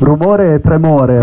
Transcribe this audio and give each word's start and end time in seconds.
Rumore 0.00 0.54
e 0.54 0.60
tremore. 0.60 1.18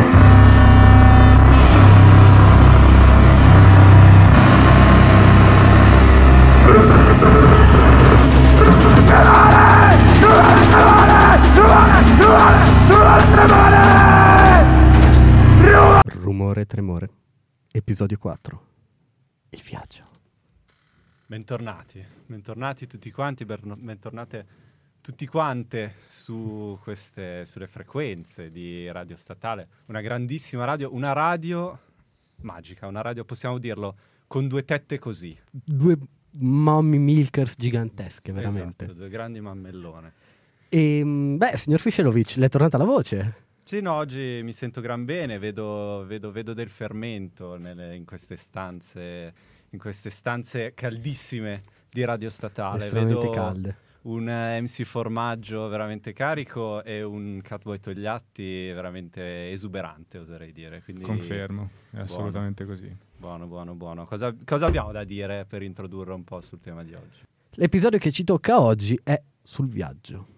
Rumore 16.06 16.62
e 16.62 16.66
tremore. 16.68 17.10
Episodio 17.72 18.20
4. 18.20 18.62
Il 19.50 19.62
viaggio. 19.64 20.06
Bentornati, 21.26 22.06
bentornati 22.28 22.86
tutti 22.86 23.10
quanti, 23.10 23.44
bentornate 23.44 24.67
tutti 25.08 25.26
quante 25.26 25.94
su 26.06 26.78
queste, 26.84 27.46
sulle 27.46 27.68
frequenze 27.68 28.52
di 28.52 28.92
Radio 28.92 29.16
Statale. 29.16 29.70
Una 29.86 30.02
grandissima 30.02 30.66
radio, 30.66 30.94
una 30.94 31.14
radio 31.14 31.80
magica, 32.42 32.88
una 32.88 33.00
radio, 33.00 33.24
possiamo 33.24 33.58
dirlo, 33.58 33.96
con 34.28 34.50
due 34.50 34.66
tette 34.66 35.00
così. 35.00 35.34
Due 35.50 35.98
mommy 36.32 36.98
milkers 36.98 37.56
gigantesche, 37.58 38.34
veramente. 38.34 38.84
Esatto, 38.84 39.00
due 39.00 39.08
grandi 39.08 39.40
mammellone. 39.40 40.12
E, 40.68 41.02
mm, 41.02 41.38
beh, 41.38 41.56
signor 41.56 41.80
Fiscelovic, 41.80 42.36
le 42.36 42.48
è 42.48 42.50
tornata 42.50 42.78
la 42.78 42.84
voce? 42.84 43.36
Sì, 43.64 43.80
no, 43.80 43.94
oggi 43.94 44.42
mi 44.44 44.52
sento 44.52 44.82
gran 44.82 45.06
bene, 45.06 45.40
vedo, 45.40 46.04
vedo- 46.06 46.34
vedo 46.34 46.54
del 46.54 46.68
fermento 46.70 47.56
nelle- 47.56 47.96
in 47.96 48.04
queste 48.04 48.36
stanze, 48.36 49.34
in 49.70 49.80
queste 49.80 50.10
stanze 50.10 50.74
caldissime 50.74 51.64
di 51.90 52.04
Radio 52.04 52.30
Statale. 52.30 52.84
Estremamente 52.84 53.22
Vedo 53.22 53.32
calde. 53.32 53.78
Un 54.08 54.30
eh, 54.30 54.62
MC 54.62 54.84
Formaggio 54.84 55.68
veramente 55.68 56.14
carico 56.14 56.84
e 56.84 57.04
un 57.04 57.42
Catboy 57.44 57.80
Togliatti 57.80 58.72
veramente 58.72 59.52
esuberante, 59.52 60.18
oserei 60.18 60.52
dire. 60.54 60.82
Quindi, 60.82 61.04
Confermo, 61.04 61.70
è 61.92 62.00
assolutamente 62.00 62.66
così. 62.66 62.96
Buono, 63.18 63.48
buono, 63.48 63.74
buono. 63.76 64.06
Cosa, 64.06 64.34
cosa 64.46 64.66
abbiamo 64.66 64.92
da 64.92 65.04
dire 65.04 65.46
per 65.46 65.62
introdurre 65.62 66.14
un 66.14 66.24
po' 66.24 66.40
sul 66.42 66.60
tema 66.60 66.84
di 66.84 66.94
oggi? 66.94 67.22
L'episodio 67.52 68.00
che 68.00 68.12
ci 68.12 68.24
tocca 68.24 68.62
oggi 68.62 68.98
è 69.04 69.22
sul 69.42 69.68
viaggio. 69.68 70.36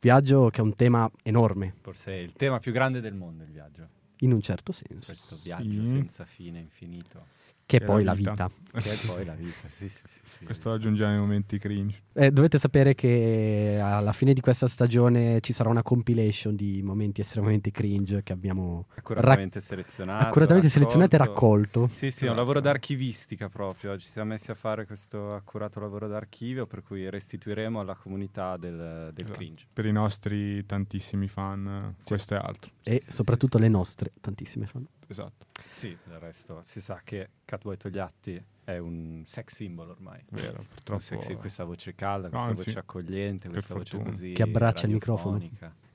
Viaggio 0.00 0.50
che 0.50 0.60
è 0.60 0.62
un 0.62 0.74
tema 0.76 1.10
enorme, 1.22 1.74
Forse 1.80 2.12
è 2.12 2.16
il 2.16 2.32
tema 2.34 2.58
più 2.58 2.70
grande 2.70 3.00
del 3.00 3.14
mondo, 3.14 3.42
il 3.44 3.50
viaggio. 3.50 3.88
in 4.20 4.32
un 4.32 4.40
certo 4.40 4.72
senso, 4.72 5.12
Questo 5.12 5.38
viaggio 5.42 5.84
Sì. 5.84 5.86
senza 5.86 6.24
fine, 6.24 6.58
infinito. 6.58 7.26
Che 7.66 7.78
è 7.78 7.84
poi 7.84 8.04
la 8.04 8.12
la 8.12 8.16
vita. 8.16 8.30
vita. 8.30 8.50
Che 8.76 8.92
è 8.92 9.06
poi 9.06 9.24
la 9.24 9.32
vita, 9.32 9.68
sì, 9.70 9.88
sì, 9.88 10.02
sì. 10.04 10.20
sì. 10.38 10.44
Questo 10.44 10.70
aggiungiamo 10.70 11.14
i 11.14 11.18
momenti 11.18 11.58
cringe. 11.58 12.02
Eh, 12.12 12.30
dovete 12.30 12.58
sapere 12.58 12.94
che 12.94 13.78
alla 13.82 14.12
fine 14.12 14.34
di 14.34 14.42
questa 14.42 14.68
stagione 14.68 15.40
ci 15.40 15.54
sarà 15.54 15.70
una 15.70 15.82
compilation 15.82 16.54
di 16.54 16.82
momenti 16.82 17.22
estremamente 17.22 17.70
cringe 17.70 18.22
che 18.22 18.34
abbiamo 18.34 18.84
Accuratamente 18.94 19.60
selezionato. 19.62 20.26
accuratamente 20.26 20.68
selezionato 20.68 21.14
e 21.14 21.18
raccolto. 21.18 21.88
Sì, 21.94 22.10
sì, 22.10 22.26
è 22.26 22.28
un 22.28 22.36
lavoro 22.36 22.60
d'archivistica 22.60 23.48
proprio. 23.48 23.96
Ci 23.96 24.06
siamo 24.08 24.28
messi 24.32 24.50
a 24.50 24.54
fare 24.54 24.84
questo 24.84 25.34
accurato 25.34 25.80
lavoro 25.80 26.06
d'archivio 26.06 26.66
per 26.66 26.82
cui 26.82 27.08
restituiremo 27.08 27.80
alla 27.80 27.94
comunità 27.94 28.58
del, 28.58 29.10
del 29.14 29.24
Esatto. 29.24 29.38
cringe. 29.38 29.66
Per 29.72 29.86
i 29.86 29.92
nostri 29.92 30.66
tantissimi 30.66 31.28
fan, 31.28 31.94
questo 32.04 32.34
è 32.34 32.36
altro. 32.36 32.72
E 32.82 33.00
sì, 33.02 33.10
soprattutto 33.10 33.56
sì, 33.56 33.62
le 33.62 33.70
nostre 33.70 34.12
tantissime 34.20 34.66
fan. 34.66 34.86
Esatto, 35.08 35.46
Sì, 35.74 35.96
del 36.04 36.18
resto 36.18 36.60
si 36.62 36.80
sa 36.80 37.00
che 37.04 37.28
Catboy 37.44 37.76
Togliatti 37.76 38.42
è 38.64 38.78
un 38.78 39.22
sex 39.24 39.54
symbol 39.54 39.90
ormai. 39.90 40.20
vero. 40.30 40.58
Un 40.60 40.66
Purtroppo 40.66 41.00
sexy- 41.00 41.34
questa 41.36 41.64
voce 41.64 41.94
calda, 41.94 42.28
questa 42.28 42.48
Anzi, 42.48 42.64
voce 42.64 42.78
accogliente, 42.78 43.48
questa 43.48 43.74
voce 43.74 43.90
fortuna. 43.90 44.10
così 44.10 44.32
Che 44.32 44.42
abbraccia 44.42 44.86
il 44.86 44.92
microfono. 44.92 45.48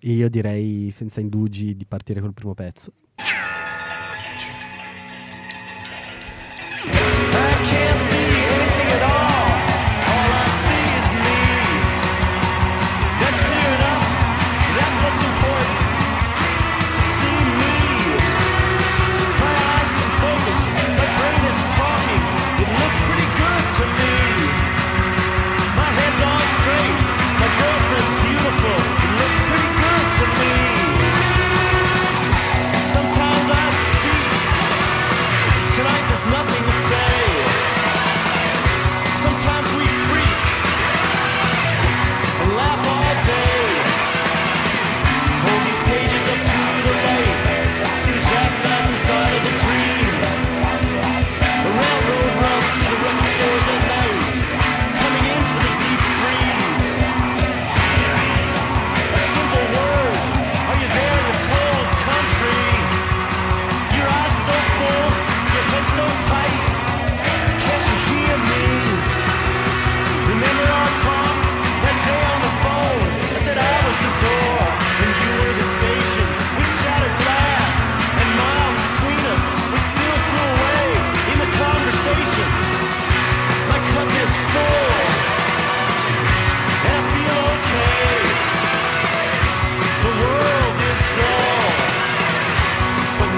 Io 0.03 0.29
direi 0.29 0.89
senza 0.91 1.19
indugi 1.19 1.75
di 1.75 1.85
partire 1.85 2.21
col 2.21 2.33
primo 2.33 2.53
pezzo. 2.53 2.93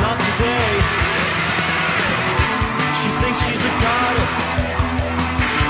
not 0.02 0.18
today. 0.20 0.74
She 3.00 3.10
thinks 3.22 3.40
she's 3.46 3.64
a 3.64 3.74
goddess. 3.84 4.36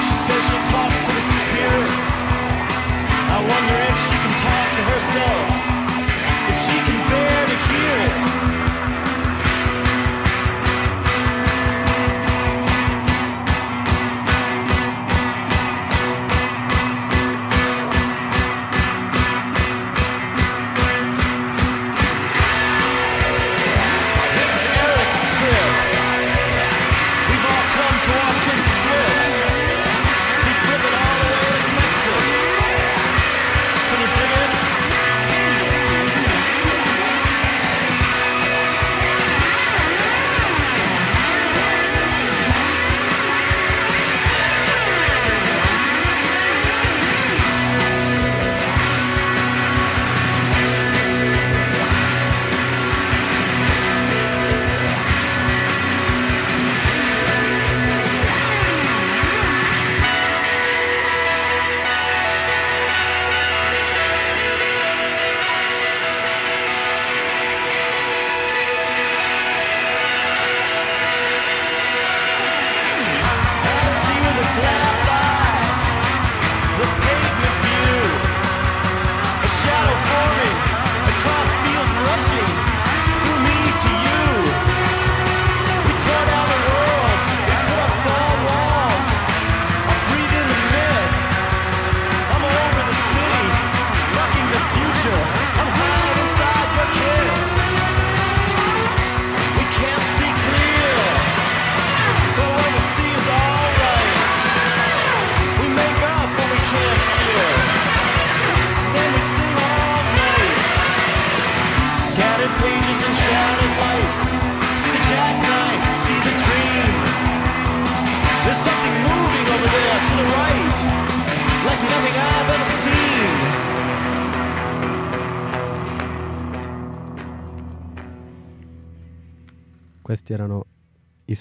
She 0.05 0.15
says 0.25 0.43
she 0.49 0.59
talks 0.71 0.99
to 1.05 1.11
the 1.17 1.23
spirits. 1.33 2.03
I 3.35 3.37
wonder 3.51 3.75
if 3.89 3.97
she 4.07 4.15
can 4.23 4.33
talk 4.45 4.67
to 4.77 4.83
herself. 4.91 5.62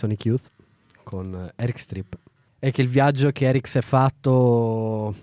Sonic 0.02 0.24
Youth 0.24 0.50
con 1.04 1.52
Eric 1.54 1.78
Strip. 1.78 2.18
E 2.58 2.70
che 2.72 2.82
il 2.82 2.88
viaggio 2.88 3.30
che 3.30 3.46
Eric 3.46 3.68
si 3.68 3.78
è 3.78 3.82
fatto 3.82 5.14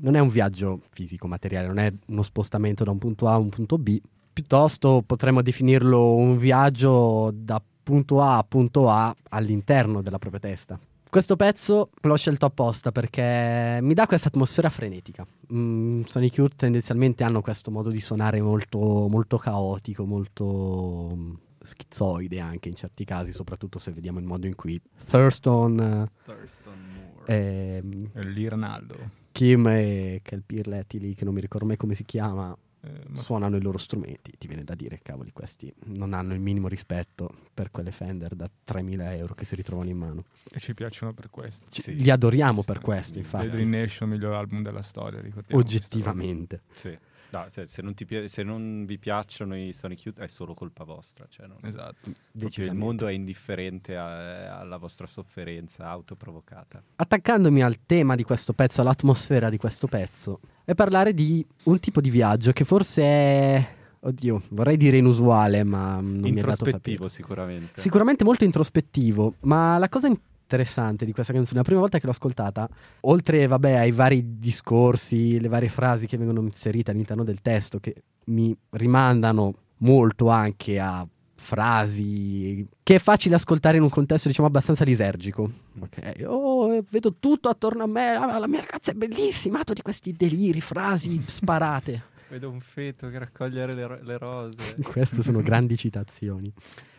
non 0.00 0.14
è 0.14 0.18
un 0.18 0.28
viaggio 0.28 0.80
fisico, 0.90 1.28
materiale, 1.28 1.68
non 1.68 1.78
è 1.78 1.92
uno 2.06 2.22
spostamento 2.22 2.84
da 2.84 2.90
un 2.90 2.98
punto 2.98 3.28
A 3.28 3.34
a 3.34 3.38
un 3.38 3.48
punto 3.48 3.78
B, 3.78 4.00
piuttosto 4.32 5.02
potremmo 5.06 5.42
definirlo 5.42 6.14
un 6.14 6.36
viaggio 6.36 7.30
da 7.32 7.62
punto 7.82 8.20
A 8.20 8.38
a 8.38 8.44
punto 8.44 8.90
A 8.90 9.14
all'interno 9.30 10.02
della 10.02 10.18
propria 10.18 10.40
testa. 10.40 10.78
Questo 11.08 11.36
pezzo 11.36 11.90
l'ho 12.00 12.16
scelto 12.16 12.46
apposta 12.46 12.90
perché 12.90 13.78
mi 13.80 13.94
dà 13.94 14.06
questa 14.06 14.28
atmosfera 14.28 14.70
frenetica. 14.70 15.24
Mm, 15.52 16.02
Sonic 16.02 16.36
Youth 16.36 16.56
tendenzialmente 16.56 17.22
hanno 17.22 17.40
questo 17.40 17.70
modo 17.70 17.90
di 17.90 18.00
suonare 18.00 18.42
molto, 18.42 18.78
molto 19.08 19.38
caotico, 19.38 20.04
molto 20.04 21.44
schizoide 21.66 22.40
anche 22.40 22.68
in 22.68 22.74
certi 22.76 23.04
casi, 23.04 23.32
soprattutto 23.32 23.78
se 23.78 23.90
vediamo 23.92 24.18
il 24.18 24.24
modo 24.26 24.46
in 24.46 24.54
cui 24.54 24.80
Thurston, 25.08 25.80
eh, 25.80 26.10
Thurston 26.24 26.78
Moore. 26.94 27.78
ehm, 27.78 28.10
Lì 28.32 28.48
Ronaldo. 28.48 29.24
Kim 29.32 29.66
e 29.68 30.22
quel 30.26 30.42
Pirletti 30.44 30.98
lì 30.98 31.14
che 31.14 31.24
non 31.24 31.34
mi 31.34 31.40
ricordo 31.40 31.66
mai 31.66 31.76
come 31.76 31.94
si 31.94 32.04
chiama 32.04 32.56
Eh, 32.80 32.90
ma- 33.08 33.20
suonano 33.20 33.56
i 33.56 33.60
loro 33.60 33.78
strumenti. 33.78 34.32
Ti 34.38 34.46
viene 34.46 34.62
da 34.62 34.74
dire, 34.76 35.00
cavoli, 35.02 35.32
questi 35.32 35.72
non 35.86 36.12
hanno 36.14 36.34
il 36.34 36.40
minimo 36.40 36.68
rispetto 36.68 37.28
per 37.52 37.70
quelle 37.72 37.90
Fender 37.90 38.34
da 38.36 38.48
3.000 38.64 39.16
euro 39.16 39.34
che 39.34 39.44
si 39.44 39.56
ritrovano 39.56 39.90
in 39.90 39.96
mano. 39.98 40.24
e 40.50 40.60
ci 40.60 40.72
piacciono 40.72 41.12
per 41.12 41.28
questo. 41.28 41.66
Ci- 41.68 41.82
Sì, 41.82 41.96
li 41.96 42.10
adoriamo 42.10 42.62
per 42.62 42.78
questo, 42.80 43.18
infatti. 43.18 43.48
Deadly 43.48 43.64
Nation, 43.66 44.08
miglior 44.08 44.32
album 44.34 44.62
della 44.62 44.82
storia, 44.82 45.20
ricordiamo. 45.20 45.60
Oggettivamente. 45.60 46.62
Sì. 46.74 46.96
No, 47.30 47.46
se, 47.50 47.66
se 47.66 47.82
non 47.82 47.94
ti 47.94 48.04
pi- 48.04 48.28
se 48.28 48.42
non 48.42 48.84
vi 48.86 48.98
piacciono 48.98 49.56
i 49.56 49.72
Sonic 49.72 50.04
Youth 50.04 50.20
è 50.20 50.28
solo 50.28 50.54
colpa 50.54 50.84
vostra. 50.84 51.26
Cioè 51.28 51.46
non-. 51.46 51.58
Esatto. 51.62 52.10
il 52.32 52.74
mondo 52.74 53.06
è 53.06 53.12
indifferente 53.12 53.96
a- 53.96 54.58
alla 54.58 54.76
vostra 54.76 55.06
sofferenza 55.06 55.88
autoprovocata. 55.88 56.82
Attaccandomi 56.96 57.62
al 57.62 57.78
tema 57.86 58.14
di 58.14 58.22
questo 58.22 58.52
pezzo, 58.52 58.80
all'atmosfera 58.80 59.50
di 59.50 59.56
questo 59.56 59.86
pezzo, 59.86 60.40
è 60.64 60.74
parlare 60.74 61.12
di 61.14 61.44
un 61.64 61.78
tipo 61.80 62.00
di 62.00 62.10
viaggio 62.10 62.52
che 62.52 62.64
forse 62.64 63.02
è, 63.02 63.68
oddio, 64.00 64.42
vorrei 64.50 64.76
dire 64.76 64.96
inusuale, 64.98 65.64
ma 65.64 65.96
non 66.00 66.04
mi 66.04 66.16
è 66.18 66.20
dato 66.20 66.28
Introspettivo 66.28 66.78
saperlo. 66.80 67.08
sicuramente. 67.08 67.80
Sicuramente 67.80 68.24
molto 68.24 68.44
introspettivo, 68.44 69.34
ma 69.40 69.78
la 69.78 69.88
cosa 69.88 70.10
interessante 70.46 71.04
di 71.04 71.12
questa 71.12 71.32
canzone, 71.32 71.58
la 71.58 71.64
prima 71.64 71.80
volta 71.80 71.98
che 71.98 72.06
l'ho 72.06 72.12
ascoltata, 72.12 72.68
oltre 73.00 73.46
vabbè, 73.48 73.72
ai 73.72 73.90
vari 73.90 74.38
discorsi, 74.38 75.40
le 75.40 75.48
varie 75.48 75.68
frasi 75.68 76.06
che 76.06 76.16
vengono 76.16 76.40
inserite 76.40 76.92
all'interno 76.92 77.24
del 77.24 77.42
testo, 77.42 77.80
che 77.80 78.02
mi 78.26 78.56
rimandano 78.70 79.54
molto 79.78 80.28
anche 80.28 80.78
a 80.78 81.06
frasi 81.38 82.66
che 82.82 82.94
è 82.96 82.98
facile 82.98 83.34
ascoltare 83.34 83.76
in 83.76 83.82
un 83.82 83.90
contesto 83.90 84.26
diciamo 84.28 84.48
abbastanza 84.48 84.84
lisergico. 84.84 85.50
Ok. 85.80 86.24
Oh 86.24 86.74
eh, 86.74 86.82
vedo 86.88 87.14
tutto 87.20 87.48
attorno 87.48 87.84
a 87.84 87.86
me 87.86 88.14
la 88.14 88.48
mia 88.48 88.60
ragazza 88.60 88.90
è 88.90 88.94
bellissima 88.94 89.60
atto 89.60 89.74
di 89.74 89.82
questi 89.82 90.12
deliri 90.16 90.60
frasi 90.60 91.22
sparate 91.24 92.14
Vedo 92.28 92.50
un 92.50 92.60
feto 92.60 93.08
che 93.08 93.18
raccoglie 93.18 93.66
le, 93.66 93.86
ro- 93.86 94.02
le 94.02 94.18
rose. 94.18 94.76
Queste 94.82 95.22
sono 95.22 95.42
grandi 95.42 95.76
citazioni. 95.76 96.52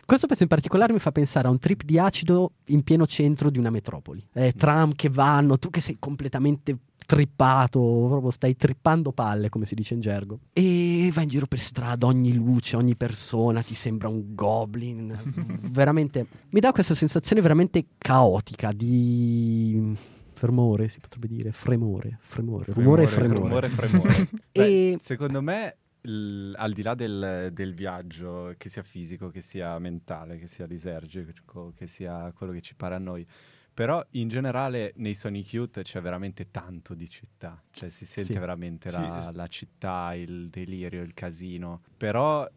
Questo 0.04 0.26
pezzo 0.26 0.42
in 0.42 0.48
particolare 0.48 0.94
mi 0.94 1.00
fa 1.00 1.12
pensare 1.12 1.48
a 1.48 1.50
un 1.50 1.58
trip 1.58 1.82
di 1.82 1.98
acido 1.98 2.52
in 2.66 2.82
pieno 2.82 3.06
centro 3.06 3.50
di 3.50 3.58
una 3.58 3.68
metropoli. 3.68 4.26
Eh, 4.32 4.54
tram 4.56 4.94
che 4.94 5.10
vanno, 5.10 5.58
tu 5.58 5.68
che 5.68 5.82
sei 5.82 5.96
completamente 5.98 6.78
trippato, 7.08 8.06
proprio 8.08 8.30
stai 8.30 8.54
trippando 8.56 9.12
palle, 9.12 9.48
come 9.48 9.64
si 9.64 9.74
dice 9.74 9.94
in 9.94 10.00
gergo. 10.00 10.40
E 10.52 11.10
vai 11.12 11.24
in 11.24 11.30
giro 11.30 11.46
per 11.46 11.58
strada, 11.58 12.06
ogni 12.06 12.34
luce, 12.34 12.76
ogni 12.76 12.96
persona 12.96 13.62
ti 13.62 13.74
sembra 13.74 14.08
un 14.08 14.34
goblin. 14.34 15.16
veramente 15.72 16.26
mi 16.50 16.60
dà 16.60 16.72
questa 16.72 16.94
sensazione 16.94 17.40
veramente 17.40 17.84
caotica 17.96 18.72
di 18.72 19.96
fermore, 20.38 20.88
si 20.88 21.00
potrebbe 21.00 21.26
dire, 21.26 21.50
fremore, 21.52 22.18
fremore, 22.20 22.72
rumore 22.72 23.06
fremore. 23.06 23.38
Rumore, 23.40 23.68
fremore. 23.68 24.28
Beh, 24.52 24.92
E- 24.92 24.96
Secondo 24.98 25.42
me, 25.42 25.76
il- 26.02 26.54
al 26.56 26.72
di 26.72 26.82
là 26.82 26.94
del, 26.94 27.50
del 27.52 27.74
viaggio, 27.74 28.54
che 28.56 28.68
sia 28.68 28.82
fisico, 28.82 29.28
che 29.30 29.42
sia 29.42 29.76
mentale, 29.78 30.38
che 30.38 30.46
sia 30.46 30.64
lisergico, 30.66 31.72
che 31.76 31.86
sia 31.86 32.32
quello 32.32 32.52
che 32.52 32.60
ci 32.60 32.74
pare 32.76 32.94
a 32.94 32.98
noi, 32.98 33.26
però 33.74 34.04
in 34.12 34.28
generale 34.28 34.92
nei 34.96 35.14
Sonic 35.14 35.52
Youth 35.52 35.82
c'è 35.82 36.00
veramente 36.00 36.50
tanto 36.50 36.94
di 36.94 37.08
città, 37.08 37.60
cioè 37.70 37.90
si 37.90 38.06
sente 38.06 38.32
Sì. 38.32 38.38
veramente 38.38 38.88
Sì, 38.90 38.96
la, 38.96 39.18
es- 39.18 39.32
la 39.32 39.46
città, 39.48 40.14
il 40.14 40.48
delirio, 40.48 41.02
il 41.02 41.14
casino, 41.14 41.82
però 41.96 42.48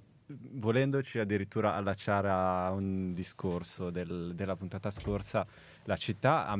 volendoci 0.54 1.20
addirittura 1.20 1.76
allacciare 1.76 2.30
a 2.30 2.72
un 2.72 3.14
discorso 3.14 3.90
del- 3.90 4.32
della 4.34 4.56
puntata 4.56 4.90
scorsa, 4.90 5.46
la 5.84 5.98
città 5.98 6.48
a, 6.48 6.58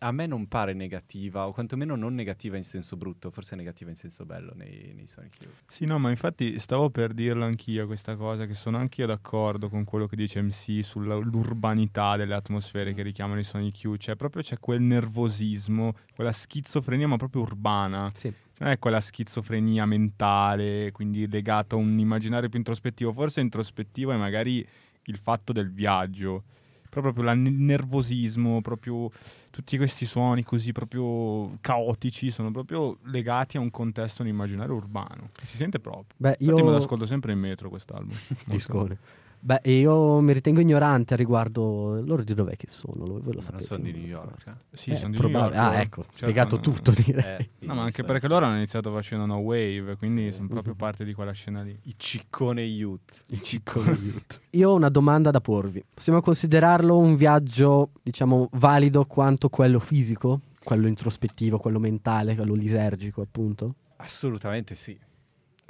a 0.00 0.12
me 0.12 0.26
non 0.26 0.46
pare 0.46 0.74
negativa, 0.74 1.46
o 1.46 1.52
quantomeno 1.52 1.96
non 1.96 2.14
negativa 2.14 2.56
in 2.56 2.64
senso 2.64 2.96
brutto, 2.96 3.30
forse 3.30 3.56
negativa 3.56 3.90
in 3.90 3.96
senso 3.96 4.24
bello 4.24 4.52
nei, 4.54 4.92
nei 4.94 5.06
Sonic 5.08 5.40
Youth. 5.40 5.54
Sì, 5.66 5.86
no, 5.86 5.98
ma 5.98 6.10
infatti 6.10 6.58
stavo 6.60 6.88
per 6.90 7.12
dirlo 7.12 7.44
anch'io 7.44 7.86
questa 7.86 8.14
cosa, 8.14 8.46
che 8.46 8.54
sono 8.54 8.76
anch'io 8.78 9.06
d'accordo 9.06 9.68
con 9.68 9.84
quello 9.84 10.06
che 10.06 10.14
dice 10.16 10.40
MC 10.40 10.84
sull'urbanità 10.84 12.16
delle 12.16 12.34
atmosfere 12.34 12.94
che 12.94 13.02
richiamano 13.02 13.40
i 13.40 13.44
Sonic 13.44 13.82
Youth, 13.82 14.00
cioè 14.00 14.16
proprio 14.16 14.42
c'è 14.42 14.58
quel 14.58 14.80
nervosismo, 14.82 15.94
quella 16.14 16.32
schizofrenia 16.32 17.08
ma 17.08 17.16
proprio 17.16 17.42
urbana, 17.42 18.10
Sì. 18.14 18.32
non 18.58 18.70
è 18.70 18.78
quella 18.78 19.00
schizofrenia 19.00 19.84
mentale, 19.86 20.92
quindi 20.92 21.28
legata 21.28 21.74
a 21.74 21.78
un 21.78 21.98
immaginario 21.98 22.48
più 22.48 22.58
introspettivo, 22.58 23.12
forse 23.12 23.40
introspettivo 23.40 24.12
è 24.12 24.16
magari 24.16 24.66
il 25.04 25.16
fatto 25.16 25.52
del 25.52 25.72
viaggio, 25.72 26.44
però 26.88 27.12
proprio 27.12 27.30
il 27.32 27.38
nervosismo, 27.38 28.60
proprio 28.60 29.10
tutti 29.50 29.76
questi 29.76 30.06
suoni 30.06 30.42
così 30.42 30.72
proprio 30.72 31.56
caotici 31.60 32.30
sono 32.30 32.50
proprio 32.50 32.98
legati 33.04 33.56
a 33.56 33.60
un 33.60 33.70
contesto, 33.70 34.22
un 34.22 34.28
immaginario 34.28 34.74
urbano, 34.74 35.28
si 35.42 35.56
sente 35.56 35.78
proprio. 35.78 36.14
Beh, 36.16 36.36
Infatti 36.40 36.62
me 36.62 36.68
lo 36.68 36.76
io 36.76 36.82
ascolto 36.82 37.06
sempre 37.06 37.32
in 37.32 37.38
metro 37.38 37.68
quest'album. 37.68 38.16
Discone. 38.46 38.98
Beh, 39.40 39.60
io 39.64 40.20
mi 40.20 40.32
ritengo 40.32 40.60
ignorante 40.60 41.14
a 41.14 41.16
riguardo 41.16 42.00
loro 42.02 42.22
di 42.24 42.34
dov'è 42.34 42.56
che 42.56 42.66
sono, 42.68 43.04
voi 43.04 43.22
lo 43.22 43.30
Non 43.34 43.42
sapete. 43.42 43.64
sono 43.64 43.82
di 43.84 43.92
New 43.92 44.04
York. 44.04 44.46
eh? 44.46 44.52
Sì, 44.76 44.90
Eh, 44.90 44.96
sono 44.96 45.12
di 45.12 45.16
probab- 45.16 45.50
New 45.50 45.52
York. 45.54 45.56
Ah, 45.64 45.70
loro. 45.70 45.82
ecco, 45.82 46.02
Certo, 46.02 46.16
spiegato 46.16 46.56
no- 46.56 46.62
tutto 46.62 46.90
direi. 46.90 47.36
Eh, 47.38 47.48
No, 47.66 47.74
ma 47.74 47.82
anche 47.82 48.02
perché 48.04 48.26
loro 48.28 48.46
hanno 48.46 48.56
iniziato 48.56 48.92
facendo 48.92 49.26
No 49.26 49.36
Wave, 49.36 49.96
quindi 49.96 50.30
Sì. 50.30 50.36
sono 50.36 50.48
proprio 50.48 50.74
parte 50.76 51.04
di 51.04 51.12
quella 51.14 51.32
scena 51.32 51.62
lì. 51.62 51.78
I 51.84 51.94
ciccone 51.96 52.62
youth. 52.62 53.24
Il 53.28 53.40
ciccone 53.42 53.90
youth. 53.92 54.40
Io 54.50 54.70
ho 54.70 54.74
una 54.74 54.88
domanda 54.88 55.30
da 55.30 55.40
porvi. 55.40 55.84
Possiamo 55.94 56.20
considerarlo 56.20 56.98
un 56.98 57.14
viaggio, 57.16 57.90
diciamo, 58.02 58.48
valido 58.52 59.04
quanto 59.04 59.48
quello 59.48 59.78
fisico? 59.78 60.40
Quello 60.64 60.86
introspettivo, 60.88 61.58
quello 61.58 61.78
mentale, 61.78 62.34
quello 62.34 62.54
lisergico, 62.54 63.22
appunto? 63.22 63.74
Assolutamente 63.96 64.74
sì. 64.74 64.98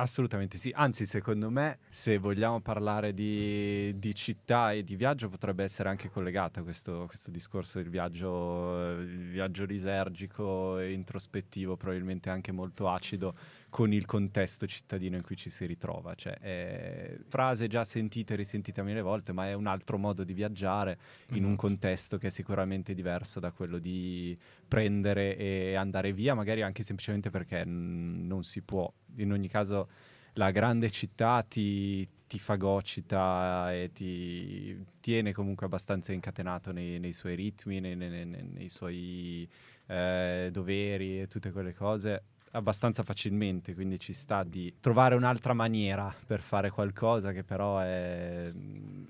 Assolutamente 0.00 0.59
sì. 0.59 0.71
Anzi, 0.73 1.07
secondo 1.07 1.50
me, 1.50 1.78
se 1.88 2.19
vogliamo 2.19 2.61
parlare 2.61 3.12
di, 3.12 3.93
di 3.99 4.14
città 4.14 4.71
e 4.71 4.85
di 4.85 4.95
viaggio, 4.95 5.28
potrebbe 5.28 5.64
essere 5.64 5.88
anche 5.88 6.09
collegato 6.09 6.61
a 6.61 6.62
questo, 6.62 7.07
questo 7.09 7.33
discorso 7.33 7.81
del 7.81 7.90
viaggio, 7.90 8.95
viaggio 8.97 9.64
lisergico 9.64 10.78
e 10.78 10.93
introspettivo, 10.93 11.76
probabilmente 11.76 12.31
anche 12.31 12.52
molto 12.52 12.88
acido, 12.88 13.35
con 13.70 13.92
il 13.92 14.06
contesto 14.06 14.66
cittadino 14.66 15.16
in 15.16 15.22
cui 15.22 15.37
ci 15.37 15.50
si 15.50 15.66
ritrova. 15.66 16.14
Cioè, 16.14 16.38
è 16.38 17.18
frase 17.28 17.66
già 17.68 17.84
sentita 17.84 18.32
e 18.34 18.37
risentita 18.37 18.82
mille 18.82 19.02
volte, 19.02 19.32
ma 19.32 19.46
è 19.48 19.52
un 19.52 19.66
altro 19.66 19.98
modo 19.98 20.25
di 20.25 20.32
viaggiare 20.32 20.98
in 21.32 21.44
un 21.44 21.52
Esatto. 21.52 21.56
contesto 21.56 22.18
che 22.18 22.28
è 22.28 22.30
sicuramente 22.30 22.94
diverso 22.94 23.40
da 23.40 23.50
quello 23.52 23.78
di 23.78 24.37
prendere 24.66 25.37
e 25.37 25.75
andare 25.75 26.12
via, 26.12 26.34
magari 26.34 26.62
anche 26.62 26.82
semplicemente 26.82 27.30
perché 27.30 27.64
mm, 27.66 28.26
non 28.26 28.42
si 28.44 28.62
può. 28.62 28.90
In 29.16 29.32
ogni 29.32 29.48
caso, 29.48 29.88
la 30.34 30.50
grande 30.50 30.90
città 30.90 31.42
ti, 31.42 32.08
ti 32.26 32.38
fagocita 32.38 33.72
e 33.75 33.90
ti 33.92 34.82
tiene 35.00 35.32
comunque 35.32 35.66
abbastanza 35.66 36.12
incatenato 36.12 36.72
nei, 36.72 36.98
nei 36.98 37.12
suoi 37.12 37.34
ritmi, 37.34 37.80
nei, 37.80 37.96
nei- 37.96 38.25
nei- 38.26 38.44
nei 38.44 38.68
suoi 38.68 39.48
eh, 39.87 40.48
doveri 40.52 41.20
e 41.22 41.26
tutte 41.28 41.50
quelle 41.50 41.75
cose 41.75 42.22
abbastanza 42.52 43.02
facilmente, 43.02 43.75
quindi 43.75 43.99
ci 43.99 44.12
sta 44.12 44.43
di 44.45 44.75
trovare 44.81 45.14
un'altra 45.14 45.52
maniera 45.52 46.14
per 46.26 46.40
fare 46.40 46.71
qualcosa 46.71 47.33
che 47.33 47.45
però 47.45 47.78
è 47.78 48.50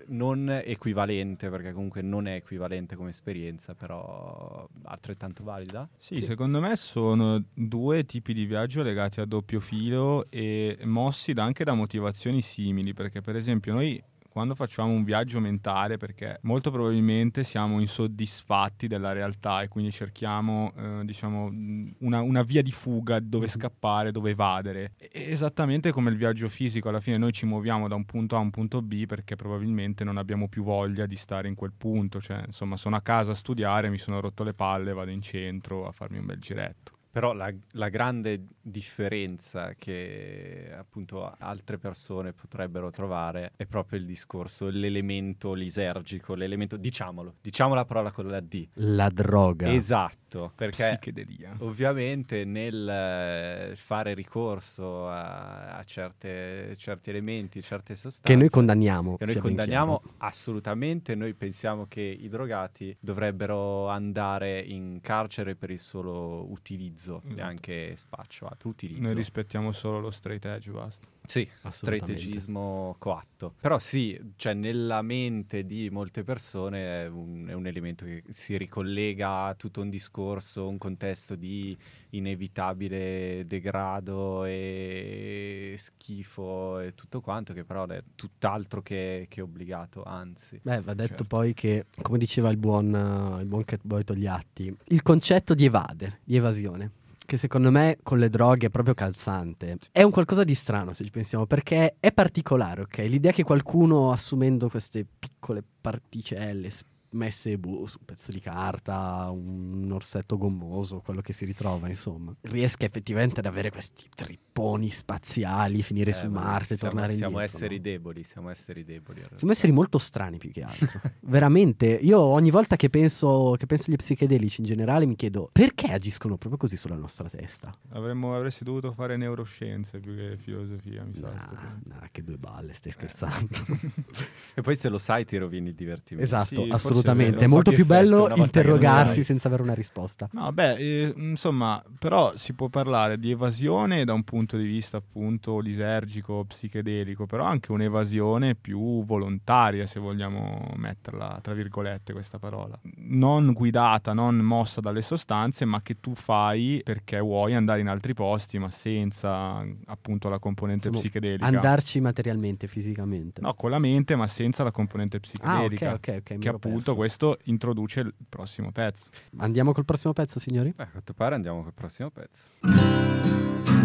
non 0.07 0.49
equivalente, 0.65 1.49
perché 1.51 1.73
comunque 1.73 2.03
non 2.03 2.27
è 2.27 2.35
equivalente 2.35 2.97
come 2.97 3.11
esperienza, 3.11 3.75
però 3.75 4.67
altrettanto 4.85 5.45
valida. 5.45 5.89
Sì, 5.99 6.17
Sì. 6.17 6.23
secondo 6.25 6.61
me 6.61 6.77
sono 6.77 7.43
due 7.55 8.05
tipi 8.05 8.33
di 8.35 8.45
viaggio 8.45 8.83
legati 8.83 9.21
a 9.21 9.25
doppio 9.25 9.61
filo 9.61 10.27
e 10.31 10.79
mossi 10.85 11.33
da- 11.33 11.45
anche 11.45 11.65
da 11.65 11.75
motivazioni 11.75 12.41
simili, 12.43 12.93
perché 12.95 13.21
per 13.21 13.37
esempio 13.37 13.73
noi 13.73 14.03
quando 14.29 14.55
facciamo 14.55 14.93
un 14.93 15.05
viaggio 15.05 15.41
mentale, 15.41 15.97
perché 15.97 16.39
molto 16.43 16.71
probabilmente 16.71 17.43
siamo 17.45 17.81
insoddisfatti 17.81 18.87
della 18.87 19.13
realtà 19.13 19.63
e 19.63 19.69
quindi 19.69 19.91
cerchiamo, 19.91 20.73
eh, 20.77 21.05
diciamo, 21.05 21.49
mh, 21.51 21.95
una, 22.01 22.21
una 22.21 22.43
via 22.43 22.63
di 22.63 22.71
fuga 22.73 23.19
dove 23.21 23.45
Mhm. 23.47 23.51
scappare, 23.51 24.13
dove 24.13 24.31
evadere. 24.31 24.93
E- 24.99 25.11
Esattamente 25.31 25.91
come 25.93 26.11
il 26.11 26.17
viaggio 26.17 26.49
fisico, 26.49 26.89
alla 26.89 27.01
fine 27.01 27.17
noi 27.19 27.33
ci 27.33 27.47
muoviamo 27.47 27.89
da 27.89 27.95
un 27.95 28.05
punto 28.05 28.37
A 28.37 28.39
a 28.39 28.43
un 28.43 28.51
punto 28.51 28.83
B 28.83 29.07
perché 29.07 29.35
probabilmente 29.37 30.05
non 30.05 30.17
abbiamo 30.19 30.49
più 30.49 30.63
voglia 30.63 31.07
di 31.07 31.17
stare 31.17 31.49
in 31.49 31.55
quel 31.55 31.73
punto, 31.77 32.21
cioè 32.21 32.43
insomma 32.47 32.77
sono 32.77 32.97
a 32.97 33.01
casa 33.01 33.33
a 33.33 33.35
studiare, 33.35 33.89
mi 33.91 33.99
sono 33.99 34.21
rotto 34.21 34.45
le 34.45 34.55
palle, 34.55 34.93
vado 34.93 35.11
in 35.11 35.23
centro 35.23 35.87
a 35.87 35.93
farmi 35.93 36.19
un 36.19 36.27
bel 36.27 36.39
giretto. 36.39 36.97
Però 37.19 37.33
la, 37.33 37.53
la 37.73 37.89
grande 37.89 38.45
differenza 38.61 39.75
che 39.77 40.73
appunto 40.73 41.35
altre 41.39 41.77
persone 41.77 42.33
potrebbero 42.33 42.91
trovare 42.91 43.53
è 43.57 43.67
proprio 43.67 43.99
il 43.99 44.05
discorso, 44.05 44.69
l'elemento 44.69 45.53
lisergico, 45.53 46.35
l'elemento, 46.35 46.77
diciamolo, 46.77 47.35
diciamo 47.41 47.75
la 47.75 47.85
parola 47.85 48.13
con 48.13 48.29
la 48.29 48.39
D. 48.39 48.69
La 48.75 49.09
droga. 49.09 49.73
Esatto, 49.73 50.53
perché 50.55 50.91
Psichedelia. 50.93 51.57
ovviamente 51.59 52.45
nel 52.45 52.89
eh, 52.89 53.73
fare 53.75 54.15
ricorso 54.15 55.09
a, 55.09 55.77
a 55.77 55.83
certe- 55.83 56.77
certi 56.77 57.11
elementi, 57.11 57.61
certe 57.63 57.97
sostanze 57.97 58.23
che 58.23 58.37
noi 58.37 58.49
condanniamo. 58.49 59.17
che 59.17 59.25
noi 59.25 59.39
condanniamo 59.39 60.03
assolutamente, 60.19 61.17
noi 61.17 61.35
pensiamo 61.35 61.87
che 61.89 62.01
i 62.01 62.29
drogati 62.29 62.97
dovrebbero 63.01 63.89
andare 63.89 64.61
in 64.61 65.01
carcere 65.01 65.57
per 65.57 65.71
il 65.71 65.81
solo 65.81 66.49
utilizzo 66.49 67.08
e 67.17 67.29
Esatto. 67.33 67.43
anche 67.43 67.97
spacciato 67.97 68.69
utilizzo. 68.69 69.01
Noi 69.03 69.15
rispettiamo 69.15 69.73
solo 69.73 69.99
lo 70.01 70.11
straight 70.11 70.45
edge, 70.45 70.71
basta. 70.71 71.07
Sì, 71.29 71.49
strategismo 71.69 72.97
coatto. 72.99 73.55
Però 73.61 73.79
sì, 73.79 74.19
cioè 74.37 74.55
nella 74.55 75.03
mente 75.03 75.67
di 75.67 75.91
molte 75.91 76.25
persone 76.25 77.05
è 77.05 77.07
un, 77.07 77.47
è 77.49 77.53
un 77.53 77.67
elemento 77.67 78.07
che 78.07 78.25
si 78.31 78.57
ricollega 78.57 79.45
a 79.45 79.55
tutto 79.55 79.83
un 79.83 79.91
discorso, 79.91 80.67
un 80.67 80.79
contesto 80.79 81.35
di 81.35 81.77
inevitabile 82.11 83.45
degrado 83.47 84.45
e 84.47 85.75
schifo 85.77 86.81
e 86.81 86.95
tutto 86.95 87.21
quanto, 87.21 87.53
che 87.53 87.65
però 87.65 87.87
è 87.87 88.03
tutt'altro 88.15 88.81
che, 88.81 89.27
che 89.29 89.43
obbligato, 89.43 90.03
anzi. 90.05 90.59
Beh, 90.63 90.81
va 90.81 90.95
detto 90.95 91.09
Certo. 91.09 91.25
poi 91.25 91.53
che, 91.53 91.85
come 92.01 92.17
diceva 92.17 92.49
il 92.49 92.57
buon, 92.57 93.39
il 93.41 93.47
buon 93.47 93.65
Catboy 93.65 94.03
Togliatti, 94.03 94.75
il 94.87 95.03
concetto 95.03 95.55
di 95.55 95.67
evadere, 95.67 96.21
di 96.25 96.37
evasione, 96.37 96.91
che 97.29 97.37
secondo 97.37 97.71
me 97.71 97.99
con 98.03 98.19
le 98.19 98.31
droghe 98.31 98.69
è 98.69 98.71
proprio 98.71 98.95
calzante, 98.95 99.77
è 99.93 100.03
un 100.03 100.11
qualcosa 100.11 100.45
di 100.45 100.55
strano 100.55 100.95
se 100.95 101.05
ci 101.05 101.11
pensiamo, 101.11 101.45
perché 101.45 101.97
è 102.01 102.11
particolare, 102.11 102.81
ok? 102.81 102.97
L'idea 103.01 103.33
che 103.33 103.43
qualcuno 103.45 104.13
assumendo 104.13 104.71
queste 104.71 105.05
piccole 105.19 105.63
particelle 105.79 106.71
messe 107.11 107.59
boh, 107.59 107.87
su 107.87 107.97
un 108.01 108.05
pezzo 108.05 108.31
di 108.33 108.41
carta, 108.41 109.29
un 109.31 109.91
orsetto 109.93 110.37
gommoso, 110.37 111.01
quello 111.01 111.21
che 111.21 111.33
si 111.33 111.45
ritrova, 111.45 111.89
insomma, 111.89 112.35
riesca 112.43 112.85
effettivamente 112.85 113.41
ad 113.41 113.47
avere 113.47 113.71
questi 113.71 114.09
tripponi 114.15 114.91
spaziali, 114.91 115.83
finire 115.83 116.11
Eh, 116.11 116.15
su 116.15 116.27
ma 116.29 116.43
Marte, 116.43 116.77
siamo, 116.77 116.93
tornare 116.93 117.13
siamo 117.15 117.33
indietro. 117.41 117.57
esseri 117.57 117.77
no? 117.77 117.83
deboli, 117.83 118.23
siamo 118.25 118.51
esseri 118.51 118.85
deboli. 118.85 119.23
Siamo 119.35 119.53
esseri 119.53 119.73
molto 119.73 119.99
strani 119.99 120.39
più 120.39 120.51
che 120.51 120.63
altro. 120.63 121.01
Veramente, 121.21 121.87
io 121.87 122.21
ogni 122.21 122.51
volta 122.51 122.77
che 122.77 122.91
penso, 122.91 123.55
che 123.59 123.67
penso 123.67 123.91
agli 123.91 123.97
psichedelici 123.97 124.61
in 124.61 124.67
generale 124.67 125.07
mi 125.07 125.17
chiedo 125.17 125.49
perché 125.53 125.87
agiscono 125.93 126.37
proprio 126.37 126.59
così 126.59 126.77
sulla 126.77 126.97
nostra 126.97 127.29
testa. 127.29 127.73
Avremmo, 127.91 128.35
avresti 128.35 128.65
dovuto 128.65 128.93
fare 128.93 129.17
neuroscienze 129.17 129.99
più 130.01 130.15
che 130.15 130.37
filosofia, 130.39 131.05
mi 131.05 131.15
sa. 131.15 131.31
Nah, 131.33 131.47
punto. 131.47 131.89
nah, 131.89 132.09
che 132.11 132.23
due 132.25 132.37
balle, 132.37 132.73
Eh. 132.73 132.75
stai 132.75 132.93
scherzando. 132.93 133.49
E 134.55 134.61
poi 134.63 134.75
se 134.77 134.89
lo 134.89 134.99
sai 134.99 135.25
ti 135.25 135.37
rovini 135.37 135.69
il 135.69 135.75
divertimento. 135.75 136.27
esatto, 136.27 136.65
Sì, 136.65 136.69
forse 136.71 136.98
assolutamente. 137.01 137.45
è 137.45 137.47
molto 137.47 137.71
più 137.71 137.85
effetto 137.85 137.99
bello 137.99 138.35
interrogarsi 138.35 139.25
senza 139.25 139.49
avere 139.49 139.63
una 139.63 139.75
risposta. 139.75 140.29
No, 140.33 140.53
beh, 140.53 140.77
eh, 140.77 141.15
insomma, 141.17 141.83
però 141.99 142.33
si 142.37 142.53
può 142.53 142.69
parlare 142.69 143.19
di 143.19 143.31
evasione 143.31 144.05
da 144.05 144.13
un 144.13 144.23
punto 144.25 144.57
di 144.57 144.67
vista 144.67 144.99
appunto 144.99 145.59
lisergico, 145.59 146.45
psichedelico, 146.45 147.27
però 147.27 147.45
anche 147.45 147.73
un'evasione 147.73 148.55
più 148.55 149.05
volontaria, 149.05 149.87
se 149.87 150.01
vogliamo 150.01 150.73
metterla 150.77 151.39
tra 151.43 151.55
virgolette 151.55 152.13
questa 152.13 152.39
parola. 152.39 152.79
Non 152.97 153.53
guidata, 153.53 154.13
non 154.13 154.37
mossa 154.37 154.81
dalle 154.81 155.03
sostanze, 155.03 155.65
ma 155.65 155.83
che 155.83 156.01
tu 156.01 156.15
fai 156.15 156.81
perché 156.85 157.19
vuoi 157.21 157.55
andare 157.55 157.81
in 157.81 157.89
altri 157.89 158.15
posti, 158.15 158.59
ma 158.59 158.71
senza 158.71 159.65
appunto 159.87 160.29
la 160.29 160.39
componente 160.39 160.89
Insomma, 160.89 160.99
psichedelica. 160.99 161.47
Andarci 161.47 162.01
materialmente, 162.01 162.67
fisicamente. 162.67 163.41
No, 163.41 163.55
con 163.55 163.71
la 163.71 163.79
mente, 163.79 164.17
ma 164.17 164.29
senza 164.29 164.63
la 164.63 164.71
componente 164.71 165.17
ah, 165.17 165.21
psichedelica. 165.21 165.95
ok, 165.95 166.09
ok, 166.09 166.17
ok. 166.21 166.31
mi 166.33 166.39
Che 166.39 166.49
appunto 166.49 166.88
perso. 166.93 166.99
questo 166.99 167.39
introduce 167.45 168.01
il 168.01 168.15
prossimo 168.29 168.73
pezzo. 168.73 169.11
Andiamo 169.39 169.73
col 169.73 169.85
prossimo 169.85 170.13
pezzo, 170.13 170.39
signori? 170.39 170.75
Eh, 170.77 170.83
a 170.83 170.89
quanto 170.89 171.15
pare 171.15 171.35
andiamo 171.35 171.63
col 171.63 171.75
prossimo 171.75 172.11
pezzo. 172.11 173.78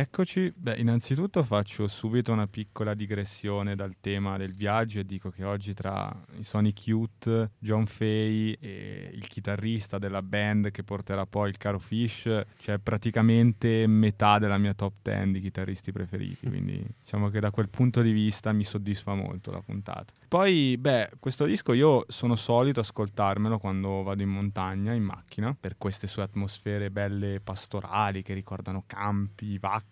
Rieccoci. 0.00 0.50
Beh, 0.56 0.76
innanzitutto 0.76 1.44
faccio 1.44 1.86
subito 1.86 2.32
una 2.32 2.46
piccola 2.46 2.94
digressione 2.94 3.76
dal 3.76 4.00
tema 4.00 4.38
del 4.38 4.54
viaggio 4.54 5.00
e 5.00 5.04
dico 5.04 5.28
che 5.28 5.44
oggi 5.44 5.74
tra 5.74 6.10
i 6.38 6.42
Sonic 6.42 6.86
Youth, 6.86 7.50
John 7.58 7.84
Fay 7.84 8.52
e 8.58 9.10
il 9.12 9.26
chitarrista 9.26 9.98
della 9.98 10.22
band 10.22 10.70
che 10.70 10.84
porterà 10.84 11.26
poi 11.26 11.50
il 11.50 11.58
caro 11.58 11.78
Fish 11.78 12.44
c'è 12.56 12.78
praticamente 12.78 13.86
metà 13.86 14.38
della 14.38 14.56
mia 14.56 14.72
top 14.72 14.94
10 15.02 15.32
di 15.32 15.40
chitarristi 15.40 15.92
preferiti, 15.92 16.48
quindi 16.48 16.82
diciamo 16.98 17.28
che 17.28 17.38
da 17.38 17.50
quel 17.50 17.68
punto 17.68 18.00
di 18.00 18.12
vista 18.12 18.52
mi 18.52 18.64
soddisfa 18.64 19.14
molto 19.14 19.50
la 19.50 19.60
puntata. 19.60 20.14
Poi, 20.30 20.78
beh, 20.78 21.10
questo 21.18 21.44
disco 21.44 21.74
io 21.74 22.06
sono 22.08 22.36
solito 22.36 22.80
ascoltarmelo 22.80 23.58
quando 23.58 24.02
vado 24.02 24.22
in 24.22 24.30
montagna, 24.30 24.94
in 24.94 25.02
macchina, 25.02 25.54
per 25.58 25.76
queste 25.76 26.06
sue 26.06 26.22
atmosfere 26.22 26.90
belle 26.90 27.40
pastorali 27.40 28.22
che 28.22 28.32
ricordano 28.32 28.84
campi, 28.86 29.58
vacche, 29.58 29.88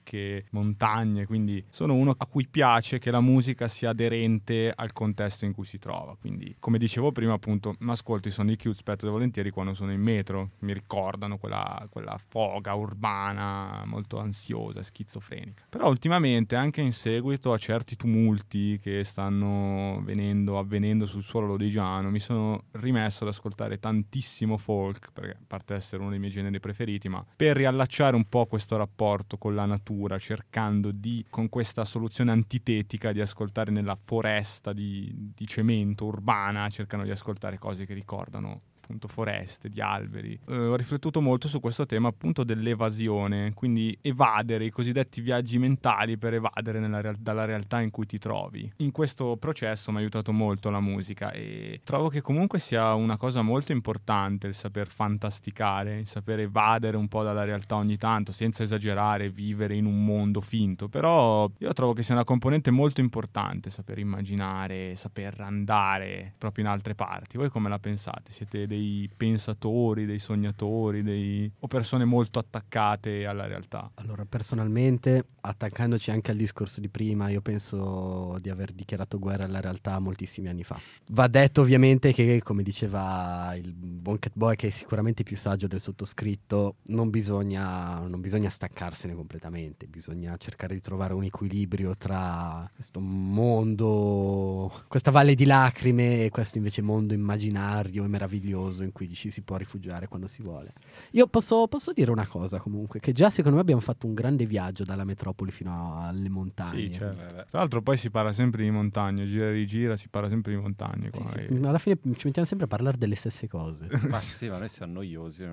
montagne, 0.51 1.27
quindi 1.27 1.65
sono 1.71 1.95
uno 1.95 2.15
a 2.17 2.27
cui 2.27 2.47
piace 2.47 2.99
che 2.99 3.11
la 3.11 3.21
musica 3.21 3.69
sia 3.69 3.91
aderente 3.91 4.73
al 4.75 4.93
contesto 4.93 5.45
in 5.45 5.53
cui 5.53 5.65
si 5.65 5.79
trova. 5.79 6.17
Quindi, 6.19 6.57
come 6.59 6.79
dicevo 6.79 7.13
prima, 7.13 7.35
appunto, 7.35 7.77
mi 7.81 7.91
ascolto 7.91 8.29
i 8.29 8.31
Sonic 8.31 8.65
Youth 8.65 8.77
spesso 8.79 9.07
e 9.07 9.11
volentieri 9.11 9.51
quando 9.51 9.75
sono 9.75 9.93
in 9.93 10.01
metro, 10.01 10.51
mi 10.61 10.73
ricordano 10.73 11.39
quella, 11.39 11.87
quella 11.91 12.19
foga 12.19 12.75
urbana 12.75 13.83
molto 13.87 14.19
ansiosa, 14.19 14.83
schizofrenica. 14.83 15.65
Però 15.69 15.89
ultimamente, 15.89 16.57
anche 16.57 16.81
in 16.81 16.93
seguito 16.93 17.53
a 17.53 17.59
certi 17.59 17.97
tumulti 17.97 18.79
che 18.81 19.05
stanno 19.05 20.01
venendo, 20.05 20.59
avvenendo 20.59 21.07
sul 21.07 21.23
suolo 21.23 21.47
lodigiano, 21.47 22.11
mi 22.11 22.21
sono 22.21 22.65
rimesso 22.73 23.25
ad 23.25 23.31
ascoltare 23.31 23.79
tantissimo 23.79 24.57
folk, 24.57 25.11
perché 25.13 25.31
a 25.33 25.45
parte 25.47 25.75
essere 25.75 26.01
uno 26.01 26.11
dei 26.11 26.19
miei 26.19 26.33
generi 26.33 26.61
preferiti, 26.61 27.09
ma 27.09 27.25
per 27.37 27.57
riallacciare 27.57 28.17
un 28.17 28.29
po' 28.29 28.47
questo 28.47 28.77
rapporto 28.77 29.37
con 29.37 29.55
la 29.55 29.65
natura, 29.65 29.87
cercando 30.19 30.91
di, 30.91 31.25
con 31.29 31.49
questa 31.49 31.85
soluzione 31.85 32.31
antitetica, 32.31 33.13
di 33.13 33.21
ascoltare 33.21 33.71
nella 33.71 33.97
foresta 33.97 34.73
di, 34.73 35.13
di 35.35 35.47
cemento 35.47 36.07
urbana, 36.07 36.69
cercano 36.69 37.05
di 37.05 37.11
ascoltare 37.11 37.59
cose 37.59 37.87
che 37.87 37.95
ricordano 37.95 38.61
appunto 38.89 39.07
foreste, 39.07 39.69
di 39.69 39.83
alberi. 39.83 40.39
Eh, 40.49 40.57
ho 40.57 40.75
riflettuto 40.75 41.21
molto 41.21 41.47
su 41.47 41.61
questo 41.61 41.85
tema 41.85 42.09
appunto 42.09 42.43
dell'evasione, 42.43 43.53
quindi 43.53 43.97
evadere 44.01 44.65
i 44.65 44.71
cosiddetti 44.71 45.21
viaggi 45.21 45.59
mentali 45.59 46.17
per 46.17 46.35
evadere 46.35 46.81
real- 47.01 47.17
dalla 47.19 47.45
realtà 47.45 47.81
in 47.81 47.91
cui 47.91 48.07
ti 48.07 48.19
trovi. 48.19 48.73
In 48.77 48.91
questo 48.91 49.37
processo 49.37 49.91
mi 49.91 49.99
ha 49.99 50.01
aiutato 50.01 50.33
molto 50.33 50.71
la 50.71 50.81
musica 50.81 51.33
e 51.33 51.83
trovo 51.85 52.09
che 52.09 52.23
comunque 52.23 52.59
sia 52.59 52.95
una 52.95 53.19
cosa 53.19 53.43
molto 53.43 53.73
importante 53.73 54.47
il 54.47 54.55
saper 54.55 54.89
fantasticare, 54.89 55.99
il 55.99 56.07
saper 56.07 56.41
evadere 56.41 56.97
un 56.97 57.09
po' 57.09 57.23
dalla 57.23 57.45
realtà 57.45 57.77
ogni 57.77 57.99
tanto, 57.99 58.33
senza 58.33 58.63
esagerare, 58.63 59.29
vivere 59.29 59.75
in 59.75 59.85
un 59.85 60.03
mondo 60.03 60.41
finto, 60.41 60.89
però 60.89 61.51
io 61.59 61.73
trovo 61.75 61.93
che 61.93 62.03
sia 62.03 62.15
una 62.15 62.25
componente 62.25 62.71
molto 62.71 63.03
importante 63.03 63.69
saper 63.69 63.99
immaginare, 63.99 64.97
saper 64.97 65.41
andare 65.41 66.33
proprio 66.39 66.65
in 66.65 66.71
altre 66.71 66.95
parti. 66.95 67.37
Voi 67.37 67.51
come 67.51 67.69
la 67.69 67.79
pensate? 67.79 68.33
Siete 68.33 68.67
dei 68.67 68.78
pensatori, 69.17 70.07
dei 70.07 70.19
sognatori, 70.19 71.03
dei... 71.03 71.51
o 71.59 71.67
persone 71.67 72.05
molto 72.05 72.39
attaccate 72.39 73.27
alla 73.27 73.47
realtà? 73.47 73.91
Allora, 73.95 74.25
personalmente, 74.25 75.25
attaccandoci 75.41 76.11
anche 76.11 76.31
al 76.31 76.37
discorso 76.37 76.81
di 76.81 76.89
prima, 76.89 77.29
io 77.29 77.41
penso 77.41 78.39
di 78.41 78.51
aver 78.51 78.73
dichiarato 78.73 79.19
guerra 79.19 79.45
alla 79.45 79.61
realtà 79.61 79.99
moltissimi 79.99 80.49
anni 80.49 80.65
fa. 80.65 80.79
Va 81.11 81.27
detto 81.27 81.61
ovviamente 81.61 82.13
che, 82.13 82.41
come 82.43 82.63
diceva 82.63 83.55
il 83.57 83.73
buon 83.73 84.19
Catboy, 84.19 84.57
che 84.57 84.69
è 84.69 84.71
sicuramente 84.71 85.23
più 85.23 85.37
saggio 85.37 85.67
del 85.67 85.81
sottoscritto, 85.81 86.77
non 86.87 87.11
bisogna, 87.11 88.01
non 88.07 88.21
bisogna 88.21 88.51
staccarsene 88.51 89.15
completamente, 89.15 89.87
bisogna 89.87 90.37
cercare 90.37 90.75
di 90.75 90.81
trovare 90.81 91.15
un 91.15 91.25
equilibrio 91.25 91.97
tra 91.97 92.71
questo 92.75 93.01
mondo, 93.01 94.85
questa 94.89 95.11
valle 95.11 95.35
di 95.35 95.45
lacrime 95.45 96.25
e 96.25 96.31
questo 96.31 96.59
invece 96.59 96.83
mondo 96.83 97.15
immaginario 97.15 98.05
e 98.05 98.09
meraviglioso 98.09 98.68
in 98.83 98.93
cui 98.93 99.13
ci 99.15 99.31
si 99.31 99.43
può 99.43 99.57
rifugiare 99.57 100.09
quando 100.09 100.27
si 100.27 100.43
vuole. 100.43 100.73
Io 101.13 101.27
posso, 101.27 101.67
posso 101.69 101.93
dire 101.93 102.11
una 102.11 102.27
cosa 102.27 102.59
comunque, 102.61 103.01
che 103.01 103.13
già 103.13 103.31
secondo 103.31 103.57
me 103.57 103.63
abbiamo 103.63 103.81
fatto 103.81 104.07
un 104.07 104.15
grande 104.15 104.47
viaggio 104.47 104.85
dalla 104.85 105.05
metropoli 105.05 105.51
fino 105.51 106.01
alle 106.03 106.29
montagne. 106.29 106.81
Sì, 106.87 106.93
certo. 106.93 107.25
Eh. 107.25 107.45
Tra 107.49 107.59
l'altro 107.61 107.83
poi 107.83 107.97
si 107.97 108.11
parla 108.11 108.33
sempre 108.33 108.63
di 108.63 108.71
montagne, 108.71 109.27
gira 109.27 109.47
e 109.47 109.53
rigira, 109.53 109.97
si 109.97 110.09
parla 110.09 110.29
sempre 110.29 110.55
di 110.55 110.61
montagne. 110.61 111.11
Sì, 111.13 111.23
sì. 111.27 111.61
Alla 111.65 111.79
fine 111.79 111.99
ci 112.17 112.27
mettiamo 112.27 112.47
sempre 112.47 112.67
a 112.67 112.69
parlare 112.69 112.97
delle 112.99 113.15
stesse 113.15 113.49
cose. 113.49 113.89
Ma 114.09 114.21
sì, 114.21 114.49
ma 114.49 114.59
noi 114.59 114.69
siamo 114.69 114.93
noiosi. 114.95 115.47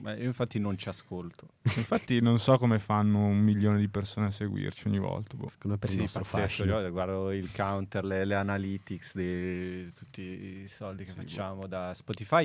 ma 0.00 0.14
io 0.16 0.24
infatti 0.24 0.58
non 0.58 0.76
ci 0.78 0.88
ascolto. 0.88 1.48
Infatti 1.76 2.20
non 2.20 2.38
so 2.38 2.58
come 2.58 2.78
fanno 2.78 3.26
un 3.26 3.38
milione 3.38 3.78
di 3.78 3.88
persone 3.88 4.26
a 4.26 4.30
seguirci 4.30 4.88
ogni 4.88 4.98
volta. 4.98 5.36
boh. 5.36 5.48
Secondo 5.48 5.76
me 5.76 5.78
per 5.78 5.88
il 5.90 5.94
Sì, 5.96 6.00
nostro 6.02 6.22
pazzesco. 6.22 6.40
fascino. 6.46 6.80
Io 6.80 6.90
guardo 6.90 7.32
il 7.32 7.50
counter, 7.52 8.04
le, 8.04 8.24
le 8.24 8.34
analytics 8.34 9.14
di 9.16 9.92
tutti 9.94 10.22
i 10.22 10.68
soldi 10.68 11.04
che 11.04 11.10
Sì, 11.10 11.16
facciamo 11.16 11.66
da 11.66 11.92
Spotify. 11.94 12.43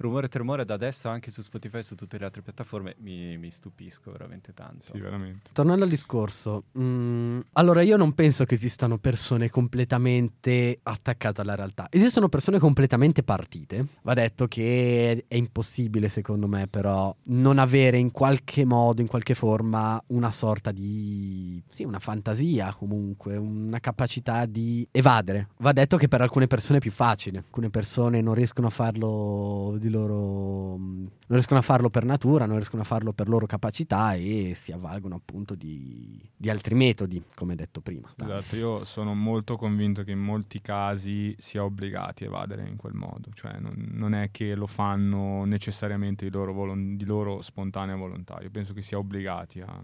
Rumore 0.00 0.28
Tremore 0.28 0.64
da 0.64 0.74
adesso 0.74 1.08
anche 1.08 1.30
su 1.30 1.42
Spotify 1.42 1.78
e 1.78 1.82
su 1.82 1.94
tutte 1.94 2.18
le 2.18 2.24
altre 2.24 2.40
piattaforme 2.40 2.94
mi, 3.00 3.36
mi 3.36 3.50
stupisco 3.50 4.10
veramente 4.10 4.54
tanto. 4.54 4.86
Sì, 4.92 4.98
veramente. 4.98 5.50
Tornando 5.52 5.84
al 5.84 5.90
discorso, 5.90 6.64
mm, 6.78 7.40
allora 7.52 7.82
io 7.82 7.98
non 7.98 8.12
penso 8.14 8.46
che 8.46 8.54
esistano 8.54 8.96
persone 8.96 9.50
completamente 9.50 10.80
attaccate 10.82 11.42
alla 11.42 11.54
realtà. 11.54 11.86
Esistono 11.90 12.28
persone 12.28 12.58
completamente 12.58 13.22
partite. 13.22 13.86
Va 14.02 14.14
detto 14.14 14.46
che 14.48 15.24
è 15.28 15.34
impossibile, 15.34 16.08
secondo 16.08 16.48
me, 16.48 16.66
però, 16.66 17.14
non 17.24 17.58
avere 17.58 17.98
in 17.98 18.10
qualche 18.10 18.64
modo, 18.64 19.02
in 19.02 19.06
qualche 19.06 19.34
forma, 19.34 20.02
una 20.08 20.30
sorta 20.32 20.70
di. 20.70 21.62
sì, 21.68 21.84
una 21.84 21.98
fantasia 21.98 22.74
comunque, 22.74 23.36
una 23.36 23.80
capacità 23.80 24.46
di 24.46 24.86
evadere. 24.90 25.48
Va 25.58 25.72
detto 25.72 25.98
che 25.98 26.08
per 26.08 26.22
alcune 26.22 26.46
persone 26.46 26.78
è 26.78 26.80
più 26.80 26.90
facile. 26.90 27.38
Alcune 27.38 27.68
persone 27.68 28.22
non 28.22 28.32
riescono 28.32 28.68
a 28.68 28.70
farlo 28.70 29.39
di 29.78 29.88
loro. 29.88 30.76
mm, 30.78 30.98
non 31.30 31.38
riescono 31.38 31.60
a 31.60 31.62
farlo 31.62 31.90
per 31.90 32.04
natura, 32.04 32.46
non 32.46 32.56
riescono 32.56 32.82
a 32.82 32.84
farlo 32.84 33.12
per 33.12 33.28
loro 33.28 33.46
capacità 33.46 34.14
e 34.14 34.52
si 34.54 34.72
avvalgono 34.72 35.14
appunto 35.14 35.54
di, 35.54 36.20
di 36.36 36.50
altri 36.50 36.74
metodi, 36.74 37.22
come 37.34 37.54
detto 37.54 37.80
prima. 37.80 38.12
Esatto, 38.16 38.56
io 38.56 38.84
sono 38.84 39.14
molto 39.14 39.56
convinto 39.56 40.02
che 40.02 40.10
in 40.10 40.18
molti 40.18 40.60
casi 40.60 41.34
sia 41.38 41.62
obbligati 41.64 42.24
a 42.24 42.26
evadere 42.26 42.66
in 42.66 42.76
quel 42.76 42.94
modo, 42.94 43.30
cioè 43.32 43.58
non, 43.58 43.74
non 43.92 44.14
è 44.14 44.30
che 44.30 44.54
lo 44.54 44.66
fanno 44.66 45.44
necessariamente 45.44 46.24
di 46.24 46.30
loro, 46.30 46.52
volon- 46.52 46.96
di 46.96 47.04
loro 47.04 47.42
spontanea 47.42 47.94
volontà, 47.96 48.38
io 48.42 48.50
penso 48.50 48.72
che 48.72 48.82
sia 48.82 48.98
obbligati 48.98 49.60
a, 49.60 49.80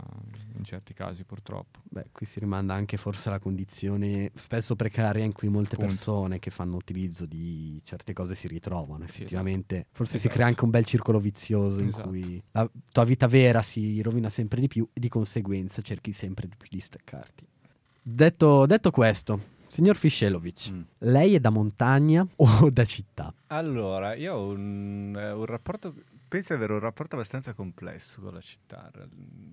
in 0.57 0.65
certi 0.65 0.95
casi 0.95 1.25
purtroppo. 1.25 1.81
Beh, 1.85 2.07
qui 2.13 2.27
si 2.27 2.41
rimanda 2.41 2.75
anche 2.75 2.97
forse 2.97 3.29
alla 3.29 3.39
condizione 3.39 4.31
spesso 4.35 4.75
precaria 4.75 5.25
in 5.25 5.33
cui 5.33 5.49
molte 5.49 5.75
Appunto. 5.75 5.95
persone 5.95 6.39
che 6.39 6.51
fanno 6.51 6.77
utilizzo 6.77 7.25
di 7.27 7.81
certe 7.85 8.13
cose 8.13 8.35
si 8.35 8.49
ritrovano. 8.49 9.07
Sì, 9.09 9.25
Effettivamente, 9.47 9.87
forse 9.93 10.13
si 10.13 10.17
Esatto. 10.27 10.35
crea 10.35 10.47
anche 10.47 10.65
un 10.65 10.71
bel 10.71 10.85
circolo 10.85 11.19
vizioso 11.21 11.81
in 11.81 11.89
Esatto. 11.89 12.09
cui 12.09 12.43
la 12.53 12.69
tua 12.93 13.05
vita 13.05 13.27
vera 13.27 13.63
si 13.63 14.01
rovina 14.03 14.29
sempre 14.29 14.61
di 14.61 14.69
più 14.69 14.87
e 14.93 15.01
di 15.01 15.09
conseguenza 15.09 15.83
cerchi 15.83 16.13
sempre 16.13 16.49
di 16.49 16.55
più 16.57 16.69
di 16.71 16.81
staccarti. 16.81 17.47
Detto, 18.03 18.67
detto 18.67 18.91
questo, 18.91 19.41
signor 19.67 19.97
Fiscelovic, 19.97 20.71
Mm. 20.71 20.81
lei 20.99 21.35
è 21.35 21.41
da 21.41 21.51
montagna 21.51 22.27
o 22.37 22.71
da 22.71 22.85
città? 22.85 23.33
Allora, 23.49 24.15
io 24.15 24.35
ho 24.35 24.49
un, 24.49 25.15
eh, 25.17 25.33
un 25.33 25.45
rapporto, 25.45 25.95
penso 26.29 26.53
di 26.53 26.59
avere 26.59 26.75
un 26.75 26.81
rapporto 26.81 27.17
abbastanza 27.17 27.55
complesso 27.55 28.21
con 28.21 28.35
la 28.35 28.41
città, 28.41 28.91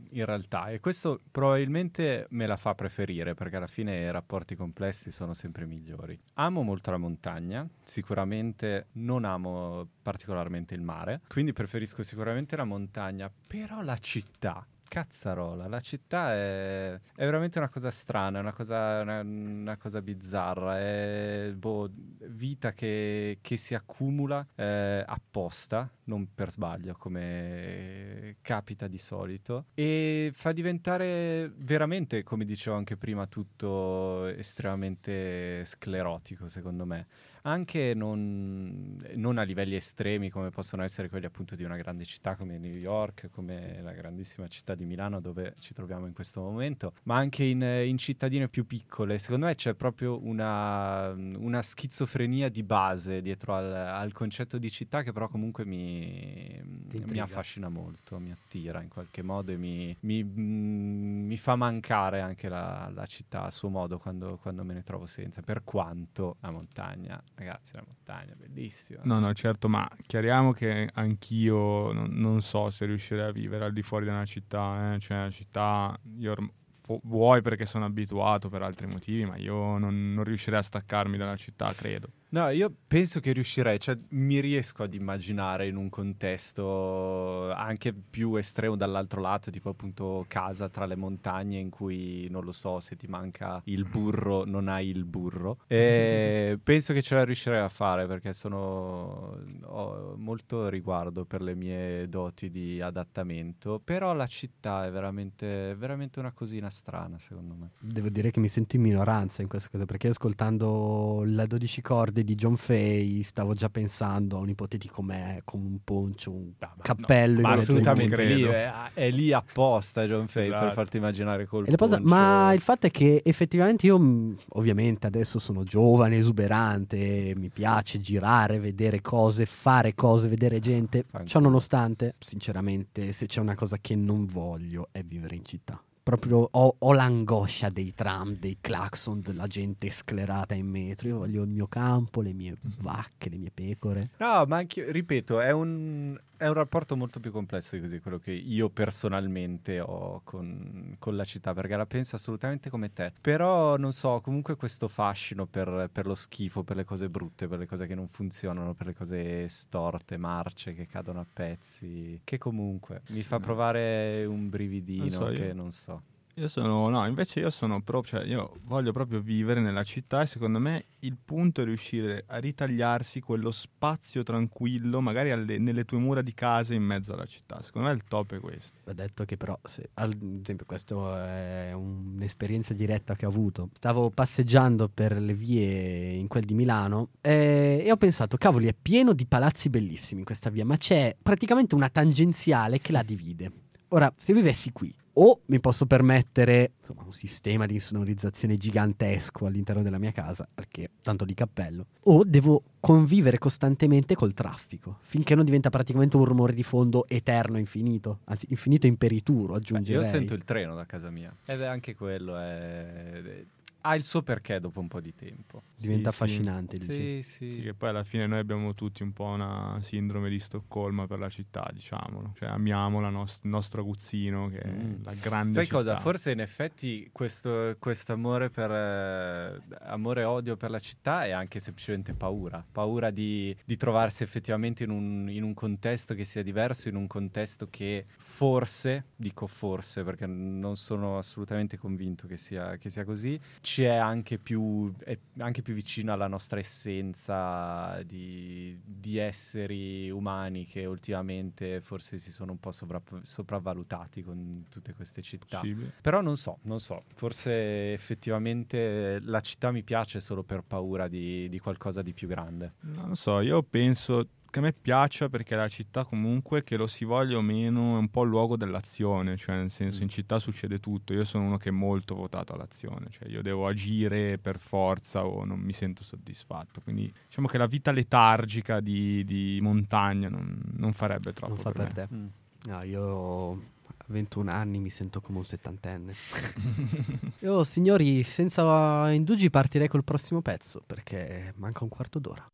in 0.10 0.26
realtà, 0.26 0.70
e 0.70 0.80
questo 0.80 1.22
probabilmente 1.32 2.28
me 2.30 2.46
la 2.46 2.58
fa 2.58 2.76
preferire, 2.76 3.34
perché 3.34 3.56
alla 3.58 3.68
fine 3.68 4.00
i 4.00 4.12
rapporti 4.12 4.56
complessi 4.56 5.12
sono 5.12 5.34
sempre 5.34 5.66
migliori. 5.66 6.20
Amo 6.36 6.62
molto 6.62 6.92
la 6.92 6.98
montagna, 6.98 7.68
sicuramente 7.84 8.88
non 8.94 9.26
amo 9.26 9.88
particolarmente 10.02 10.74
il 10.74 10.82
mare, 10.82 11.22
quindi 11.28 11.54
preferisco 11.54 12.04
sicuramente 12.04 12.56
la 12.56 12.66
montagna, 12.66 13.32
però 13.48 13.82
la 13.82 13.98
città... 13.98 14.66
Cazzarola, 14.94 15.68
la 15.68 15.80
città 15.80 16.34
è, 16.34 16.94
è 16.94 17.26
veramente 17.26 17.58
una 17.58 17.68
cosa 17.68 17.90
strana, 17.90 18.40
una 18.40 18.54
cosa, 18.54 19.02
una, 19.02 19.22
una 19.22 19.76
cosa 19.76 20.04
bizzarra, 20.04 20.78
è 20.78 21.52
boh, 21.56 21.90
vita 22.28 22.74
che, 22.74 23.40
che 23.42 23.58
si 23.58 23.74
accumula 23.74 24.46
eh, 24.54 25.04
apposta, 25.04 25.90
non 26.04 26.36
per 26.36 26.52
sbaglio 26.52 26.94
come 26.96 28.36
capita 28.42 28.88
di 28.88 29.00
solito, 29.00 29.66
e 29.74 30.30
fa 30.32 30.52
diventare 30.52 31.52
veramente, 31.56 32.22
come 32.22 32.46
dicevo 32.46 32.76
anche 32.76 32.96
prima, 32.96 33.26
tutto 33.26 34.28
estremamente 34.28 35.66
sclerotico 35.66 36.48
secondo 36.48 36.86
me. 36.86 37.08
Anche 37.44 37.94
non, 37.94 38.96
non 39.16 39.38
a 39.38 39.44
livelli 39.44 39.76
estremi 39.76 40.30
come 40.30 40.50
possono 40.50 40.84
essere 40.84 41.10
quelli 41.10 41.26
appunto 41.26 41.56
di 41.56 41.64
una 41.64 41.76
grande 41.76 42.06
città 42.06 42.36
come 42.36 42.58
New 42.58 42.76
York, 42.76 43.30
come 43.32 43.82
la 43.82 43.92
grandissima 43.92 44.48
città 44.48 44.76
di 44.76 44.86
Milano 44.86 45.20
dove 45.20 45.56
ci 45.60 45.74
troviamo 45.74 46.06
in 46.06 46.14
questo 46.14 46.42
momento, 46.42 46.94
ma 47.04 47.18
anche 47.18 47.44
in, 47.44 47.62
in 47.62 47.98
cittadine 47.98 48.48
più 48.48 48.66
piccole. 48.66 49.18
Secondo 49.18 49.48
me 49.48 49.56
c'è 49.56 49.74
proprio 49.74 50.24
una, 50.24 51.10
una 51.12 51.62
schizofrenia 51.62 52.50
di 52.50 52.64
base 52.64 53.22
dietro 53.22 53.56
al, 53.56 53.74
al 53.74 54.12
concetto 54.14 54.58
di 54.58 54.70
città 54.70 55.04
che 55.04 55.12
però 55.12 55.28
comunque 55.28 55.66
mi, 55.66 56.60
mi 56.64 57.20
affascina 57.20 57.68
molto, 57.70 58.20
mi 58.20 58.32
attira 58.32 58.82
in 58.82 58.90
qualche 58.90 59.22
modo 59.22 59.52
e 59.52 59.58
mi, 59.58 59.96
mi- 60.02 60.24
mm, 60.24 61.26
mi 61.28 61.38
fa 61.38 61.56
mancare 61.56 62.22
anche 62.22 62.48
la, 62.48 62.90
la 62.94 63.06
città 63.06 63.44
a 63.44 63.52
suo 63.52 63.68
modo 63.70 63.98
quando, 63.98 64.38
quando 64.38 64.64
me 64.64 64.74
ne 64.74 64.84
trovo 64.84 65.06
senza. 65.08 65.42
Per 65.42 65.64
quanto 65.64 66.38
la 66.40 66.52
montagna, 66.52 67.22
ragazzi, 67.36 67.72
la 67.74 67.84
montagna 67.86 68.34
bellissima. 68.36 69.02
No, 69.04 69.20
no, 69.20 69.34
certo, 69.34 69.68
ma 69.68 69.88
chiariamo 70.06 70.52
che 70.52 70.90
anch'io 70.94 71.92
non, 71.92 72.10
non 72.12 72.42
so 72.42 72.70
se 72.70 72.86
riuscirei 72.86 73.28
a 73.28 73.32
vivere 73.32 73.66
al 73.66 73.74
di 73.74 73.82
fuori 73.82 74.06
della 74.06 74.26
città, 74.26 74.94
eh. 74.94 75.00
cioè 75.00 75.18
la 75.18 75.32
città, 75.32 75.98
io 76.18 76.32
orm- 76.32 76.52
fo- 76.82 77.02
vuoi 77.04 77.42
perché 77.42 77.66
sono 77.66 77.86
abituato 77.86 78.50
per 78.50 78.62
altri 78.62 78.88
motivi, 78.88 79.26
ma 79.26 79.36
io 79.38 79.78
non, 79.78 80.14
non 80.14 80.24
riuscirei 80.24 80.60
a 80.60 80.64
staccarmi 80.64 81.18
dalla 81.18 81.36
città, 81.36 81.74
credo. 81.74 82.10
No, 82.34 82.50
io 82.50 82.74
penso 82.88 83.20
che 83.20 83.32
riuscirei, 83.32 83.80
cioè 83.80 83.96
mi 84.10 84.40
riesco 84.40 84.82
ad 84.82 84.96
immaginare 84.96 85.68
in 85.68 85.76
un 85.76 85.90
contesto 85.90 87.52
anche 87.52 87.94
più 87.94 88.36
estremo 88.38 88.76
dall'altro 88.76 89.22
lato, 89.22 89.52
tipo 89.52 89.70
appunto 89.70 90.26
casa 90.28 90.68
tra 90.68 90.88
le 90.88 90.96
montagne 90.96 91.60
in 91.60 91.70
cui 91.70 92.28
non 92.32 92.44
lo 92.44 92.52
so 92.52 92.80
se 92.80 92.96
ti 92.96 93.06
manca 93.06 93.62
il 93.66 93.86
burro, 93.86 94.46
non 94.46 94.68
hai 94.68 94.88
il 94.88 95.06
burro. 95.06 95.60
E 95.68 96.58
penso 96.64 96.92
che 96.94 97.04
ce 97.04 97.14
la 97.14 97.24
riuscirei 97.24 97.60
a 97.60 97.70
fare 97.70 98.08
perché 98.08 98.34
sono 98.34 99.38
ho 99.66 100.16
molto 100.18 100.70
riguardo 100.70 101.26
per 101.26 101.44
le 101.44 101.54
mie 101.54 102.10
doti 102.10 102.50
di 102.50 102.82
adattamento, 102.82 103.80
però 103.84 104.12
la 104.14 104.26
città 104.26 104.88
è 104.88 104.92
veramente, 104.92 105.76
veramente 105.76 106.18
una 106.18 106.32
cosina 106.32 106.72
strana 106.72 107.20
secondo 107.20 107.54
me. 107.54 107.70
Devo 107.78 108.10
dire 108.10 108.32
che 108.32 108.40
mi 108.40 108.48
sento 108.48 108.76
in 108.76 108.82
minoranza 108.82 109.44
in 109.44 109.48
questa 109.48 109.70
cosa 109.70 109.86
perché 109.86 110.08
ascoltando 110.08 111.22
la 111.28 111.46
12 111.46 111.82
corde 111.84 112.22
di 112.24 112.36
John 112.36 112.56
Fay 112.58 113.22
stavo 113.24 113.54
già 113.54 113.70
pensando 113.70 114.38
a 114.38 114.40
un 114.40 114.50
ipotetico 114.50 115.02
me 115.02 115.42
con 115.44 115.62
un 115.64 115.80
poncio, 115.84 116.32
un 116.32 116.52
Ah, 116.60 116.74
ma 116.76 116.84
cappello. 116.84 117.48
Ai 117.48 117.54
assolutamente 117.54 118.16
credo. 118.16 118.34
lì, 118.36 118.44
è, 118.44 118.72
è 118.94 119.10
lì 119.12 119.32
apposta 119.34 120.06
John 120.06 120.28
Fay 120.28 120.48
per 120.48 120.58
Esatto. 120.58 120.74
farti 120.74 120.98
immaginare 120.98 121.46
col 121.46 121.66
poncio. 121.66 122.00
ma 122.02 122.54
il 122.54 122.62
fatto 122.62 122.88
è 122.88 122.92
che 122.92 123.22
effettivamente 123.26 123.86
io, 123.86 124.36
ovviamente, 124.50 125.08
adesso 125.08 125.40
sono 125.40 125.64
giovane, 125.64 126.18
esuberante, 126.18 127.34
mi 127.36 127.50
piace 127.50 128.00
girare, 128.00 128.60
vedere 128.60 129.02
cose, 129.02 129.46
fare 129.46 129.94
cose, 129.94 130.28
vedere 130.28 130.60
gente. 130.60 131.02
Fanculo. 131.04 131.26
Ciò 131.28 131.40
nonostante, 131.40 132.16
sinceramente, 132.20 133.12
se 133.12 133.26
c'è 133.26 133.40
una 133.42 133.56
cosa 133.56 133.78
che 133.80 133.96
non 133.96 134.26
voglio 134.26 134.88
è 134.92 135.04
vivere 135.04 135.36
in 135.36 135.46
città. 135.46 135.82
Proprio 136.04 136.50
ho, 136.52 136.76
ho 136.80 136.92
l'angoscia 136.92 137.70
dei 137.70 137.94
tram, 137.96 138.36
dei 138.36 138.58
clacson, 138.60 139.22
della 139.22 139.48
gente 139.48 139.90
sclerata 139.90 140.54
in 140.54 140.68
metro. 140.68 141.08
Io 141.08 141.18
voglio 141.20 141.44
il 141.44 141.50
mio 141.50 141.68
campo, 141.68 142.22
le 142.22 142.34
mie 142.34 142.56
vacche, 142.82 143.30
le 143.30 143.38
mie 143.38 143.52
pecore. 143.54 144.10
No, 144.18 144.44
ma 144.46 144.58
anche, 144.58 144.92
ripeto, 144.92 145.40
è 145.40 145.52
un, 145.52 146.20
è 146.44 146.48
un 146.48 146.54
rapporto 146.56 146.96
molto 146.96 147.20
più 147.20 147.32
complesso 147.32 147.76
di 147.76 147.82
così, 147.82 148.00
quello 148.00 148.20
che 148.20 148.32
io 148.32 148.70
personalmente 148.70 149.80
ho 149.80 150.22
con, 150.24 150.96
con 151.00 151.16
la 151.16 151.24
città, 151.24 151.54
perché 151.54 151.76
la 151.76 151.86
penso 151.86 152.16
assolutamente 152.16 152.70
come 152.70 152.92
te. 152.92 153.14
Però, 153.22 153.78
non 153.78 153.94
so, 153.94 154.20
comunque 154.22 154.56
questo 154.56 154.88
fascino 154.88 155.46
per, 155.46 155.90
per 155.92 156.06
lo 156.06 156.16
schifo, 156.16 156.64
per 156.64 156.76
le 156.76 156.84
cose 156.84 157.10
brutte, 157.10 157.48
per 157.48 157.60
le 157.60 157.66
cose 157.66 157.88
che 157.88 157.96
non 157.96 158.08
funzionano, 158.10 158.74
per 158.74 158.88
le 158.88 158.94
cose 158.94 159.48
storte, 159.48 160.18
marce, 160.18 160.74
che 160.74 160.86
cadono 160.86 161.20
a 161.22 161.28
pezzi, 161.32 162.20
che 162.24 162.38
comunque 162.38 163.04
mi 163.08 163.22
Sì, 163.22 163.28
fa 163.28 163.38
no. 163.38 163.42
provare 163.42 164.26
un 164.26 164.50
brividino 164.50 165.02
Non 165.02 165.10
so, 165.10 165.26
che 165.32 165.54
non 165.54 165.72
so. 165.72 166.04
Io 166.38 166.48
sono, 166.48 166.90
no, 166.90 167.06
invece 167.06 167.42
io 167.42 167.52
sono 167.52 167.84
proprio, 167.84 168.20
cioè 168.20 168.28
io 168.28 168.58
voglio 168.64 168.92
proprio 168.92 169.22
vivere 169.22 169.62
nella 169.62 169.84
città 169.84 170.24
e 170.24 170.26
secondo 170.26 170.58
me 170.58 170.86
il 171.00 171.16
punto 171.24 171.62
è 171.62 171.64
riuscire 171.64 172.24
a 172.26 172.38
ritagliarsi 172.38 173.20
quello 173.20 173.52
spazio 173.52 174.24
tranquillo, 174.24 175.00
magari 175.00 175.30
alle- 175.30 175.60
nelle 175.60 175.86
tue 175.86 176.00
mura 176.00 176.24
di 176.24 176.34
casa 176.34 176.74
in 176.74 176.82
mezzo 176.82 177.14
alla 177.14 177.28
città. 177.28 177.62
Secondo 177.62 177.88
me 177.90 177.94
il 177.94 178.04
top 178.06 178.34
è 178.34 178.40
questo. 178.40 178.80
Ho 178.86 178.94
detto 178.94 179.26
che 179.26 179.38
però, 179.38 179.60
se, 179.64 179.92
ad 179.94 180.18
esempio, 180.42 180.66
questa 180.66 181.68
è 181.68 181.72
un'esperienza 181.72 182.74
diretta 182.74 183.16
che 183.16 183.28
ho 183.28 183.30
avuto. 183.30 183.70
Stavo 183.74 184.10
passeggiando 184.10 184.90
per 184.90 185.16
le 185.16 185.36
vie 185.36 186.14
in 186.14 186.28
quel 186.28 186.46
di 186.46 186.56
Milano 186.56 187.10
eh, 187.22 187.84
e 187.86 187.92
ho 187.92 187.98
pensato, 187.98 188.38
cavoli, 188.38 188.66
è 188.66 188.74
pieno 188.74 189.14
di 189.14 189.28
palazzi 189.28 189.70
bellissimi 189.70 190.22
in 190.22 190.26
questa 190.26 190.50
via, 190.50 190.66
ma 190.66 190.78
c'è 190.78 191.16
praticamente 191.22 191.76
una 191.76 191.90
tangenziale 191.90 192.80
che 192.80 192.92
la 192.92 193.04
divide. 193.04 193.52
Ora, 193.94 194.12
se 194.18 194.34
vivessi 194.34 194.72
qui, 194.72 194.92
o 195.14 195.42
mi 195.46 195.60
posso 195.60 195.86
permettere 195.86 196.72
insomma, 196.80 197.04
un 197.04 197.12
sistema 197.12 197.68
di 197.68 197.76
insonorizzazione 197.76 198.58
gigantesco 198.58 199.46
all'interno 199.46 199.84
della 199.84 200.00
mia 200.00 200.12
casa, 200.12 200.48
che 200.68 200.90
tanto 201.04 201.26
di 201.26 201.36
cappello, 201.36 201.86
o 202.06 202.24
devo 202.24 202.64
convivere 202.80 203.38
costantemente 203.38 204.16
col 204.16 204.34
traffico, 204.34 204.98
finché 205.02 205.36
non 205.36 205.46
diventa 205.46 205.70
praticamente 205.70 206.18
un 206.18 206.26
rumore 206.26 206.54
di 206.54 206.64
fondo 206.64 207.06
eterno, 207.08 207.60
infinito, 207.60 208.22
anzi 208.24 208.48
infinito 208.50 208.88
imperituro, 208.88 209.54
Beh, 209.54 209.60
aggiungerei. 209.60 210.02
io 210.04 210.10
sento 210.10 210.34
il 210.34 210.44
treno 210.44 210.74
da 210.74 210.88
casa 210.88 211.12
mia 211.12 211.32
ed 211.46 211.62
è 211.62 211.66
anche 211.68 211.94
quello, 211.94 212.36
è- 212.36 213.46
ha 213.86 213.96
il 213.96 214.04
suo 214.04 214.22
perché 214.22 214.60
dopo 214.60 214.80
un 214.80 214.88
po' 214.88 215.02
di 215.02 215.14
tempo. 215.14 215.64
Diventa 215.76 216.10
Sì, 216.12 216.16
sì. 216.18 216.24
affascinante, 216.24 216.78
dici. 216.78 217.22
Sì, 217.22 217.22
sì. 217.24 217.50
Sì, 217.52 217.62
che 217.62 217.74
poi 217.74 217.90
alla 217.90 218.04
fine 218.06 218.26
noi 218.28 218.40
abbiamo 218.40 218.74
tutti 218.74 219.04
un 219.04 219.12
po' 219.12 219.26
una 219.26 219.78
sindrome 219.82 220.30
di 220.30 220.40
Stoccolma 220.40 221.06
per 221.06 221.20
la 221.20 221.30
città, 221.30 221.70
diciamolo. 221.74 222.34
Cioè 222.38 222.48
amiamo 222.50 223.06
il 223.06 223.30
nostro 223.44 223.82
aguzzino 223.82 224.48
che 224.48 224.62
Mm. 224.66 224.92
è 224.92 224.96
la 225.04 225.14
grande 225.16 225.54
Sai 225.56 225.66
città. 225.66 225.76
cosa? 225.78 226.00
Forse 226.00 226.32
in 226.32 226.40
effetti 226.40 227.10
questo 227.12 227.76
amore 228.14 228.50
per 228.50 228.72
eh, 228.72 229.62
amore 229.82 230.22
e 230.22 230.26
odio 230.26 230.56
per 230.56 230.70
la 230.70 230.80
città 230.80 231.26
è 231.26 231.32
anche 231.32 231.60
semplicemente 231.60 232.14
paura. 232.14 232.66
Paura 232.72 233.10
di, 233.12 233.56
di 233.66 233.76
trovarsi 233.78 234.24
effettivamente 234.24 234.84
in 234.84 234.90
un, 234.92 235.30
in 235.30 235.44
un 235.44 235.54
contesto 235.54 236.14
che 236.14 236.24
sia 236.24 236.42
diverso, 236.44 236.88
in 236.90 236.96
un 236.96 237.08
contesto 237.08 237.68
che 237.70 238.06
forse, 238.34 239.10
dico 239.16 239.46
forse 239.46 240.04
perché 240.04 240.26
non 240.26 240.76
sono 240.76 241.20
assolutamente 241.20 241.78
convinto 241.78 242.26
che 242.26 242.38
sia, 242.38 242.78
che 242.78 242.90
sia 242.90 243.06
così, 243.06 243.40
ci 243.62 243.84
è 243.84 243.94
anche 243.94 244.40
più, 244.40 244.92
è 244.98 245.16
anche 245.38 245.62
più 245.62 245.76
vicino 245.76 246.12
alla 246.12 246.26
nostra 246.26 246.58
essenza 246.58 248.02
di, 248.02 248.76
di 248.84 249.18
esseri 249.18 250.10
umani 250.10 250.66
che 250.66 250.86
ultimamente 250.86 251.80
forse 251.82 252.18
si 252.18 252.32
sono 252.32 252.54
un 252.54 252.60
po' 252.60 252.72
sovra- 252.72 253.04
sopravvalutati 253.22 254.24
con 254.24 254.66
tutte 254.68 254.96
queste 254.96 255.22
città. 255.22 255.60
Possibile. 255.60 255.94
Però 256.02 256.22
non 256.22 256.36
so, 256.36 256.58
non 256.64 256.80
so, 256.80 257.04
forse 257.14 257.94
effettivamente 257.94 259.20
la 259.22 259.42
città 259.42 259.70
mi 259.70 259.84
piace 259.84 260.20
solo 260.20 260.42
per 260.42 260.64
paura 260.64 261.08
di, 261.08 261.48
di 261.50 261.60
qualcosa 261.60 262.02
di 262.02 262.14
più 262.14 262.28
grande. 262.28 262.74
Non 262.80 263.10
lo 263.10 263.16
so, 263.16 263.42
io 263.42 263.62
penso 263.62 264.28
che 264.54 264.60
a 264.60 264.62
me 264.62 264.72
piaccia 264.74 265.30
perché 265.30 265.56
la 265.56 265.68
città 265.68 266.06
comunque, 266.06 266.64
che 266.64 266.78
lo 266.78 266.86
si 266.86 267.06
voglia 267.06 267.38
o 267.38 267.42
meno, 267.42 267.96
è 267.96 267.98
un 267.98 268.10
po' 268.10 268.22
il 268.22 268.30
luogo 268.30 268.56
dell'azione, 268.56 269.36
cioè 269.36 269.56
nel 269.56 269.72
senso 269.72 269.98
Mm. 270.00 270.04
in 270.04 270.10
città 270.10 270.38
succede 270.38 270.78
tutto, 270.78 271.12
io 271.14 271.24
sono 271.24 271.46
uno 271.46 271.58
che 271.58 271.70
è 271.70 271.72
molto 271.72 272.14
votato 272.14 272.54
all'azione, 272.54 273.08
cioè 273.10 273.28
io 273.30 273.42
devo 273.42 273.66
agire 273.66 274.38
per 274.38 274.60
forza 274.60 275.26
o 275.26 275.44
non 275.44 275.58
mi 275.60 275.74
sento 275.74 276.04
soddisfatto, 276.04 276.82
quindi 276.82 277.12
diciamo 277.26 277.48
che 277.48 277.58
la 277.58 277.66
vita 277.66 277.92
letargica 277.92 278.80
di, 278.80 279.24
di 279.26 279.58
montagna 279.60 280.30
non, 280.30 280.62
non 280.76 280.94
farebbe 280.94 281.34
troppo 281.34 281.54
Non 281.56 281.64
fa 281.64 281.72
per, 281.72 281.92
per 281.92 282.08
me. 282.12 282.32
te. 282.64 282.70
No, 282.70 282.84
io 282.84 283.52
a 283.54 284.06
21 284.06 284.52
anni 284.52 284.78
mi 284.78 284.92
sento 284.92 285.20
come 285.20 285.40
un 285.40 285.46
settantenne. 285.46 286.14
Io, 287.44 287.64
signori, 287.64 288.22
senza 288.24 289.12
indugi 289.12 289.50
partirei 289.50 289.88
col 289.88 290.04
prossimo 290.04 290.42
pezzo 290.42 290.82
perché 290.86 291.54
manca 291.58 291.84
un 291.84 291.90
quarto 291.90 292.20
d'ora. 292.20 292.50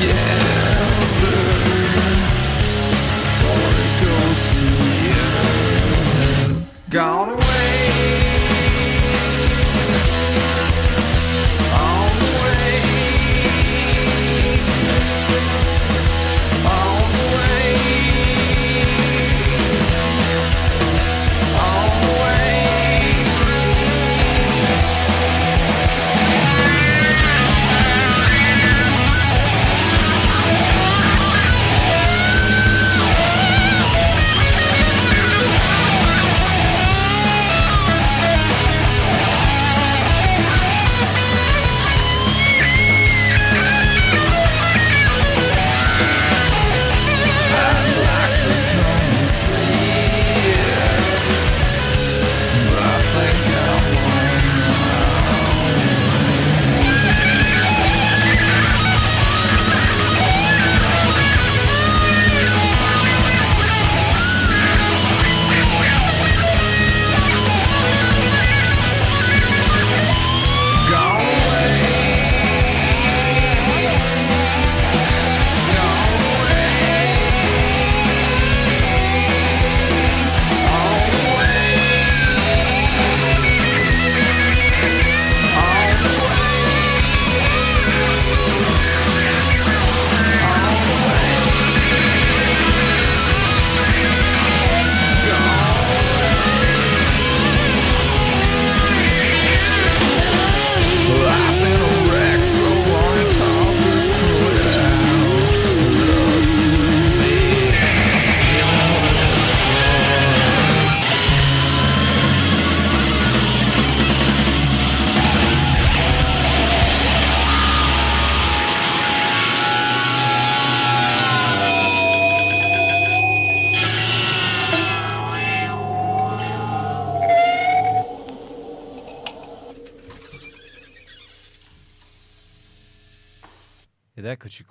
yeah. 0.00 0.57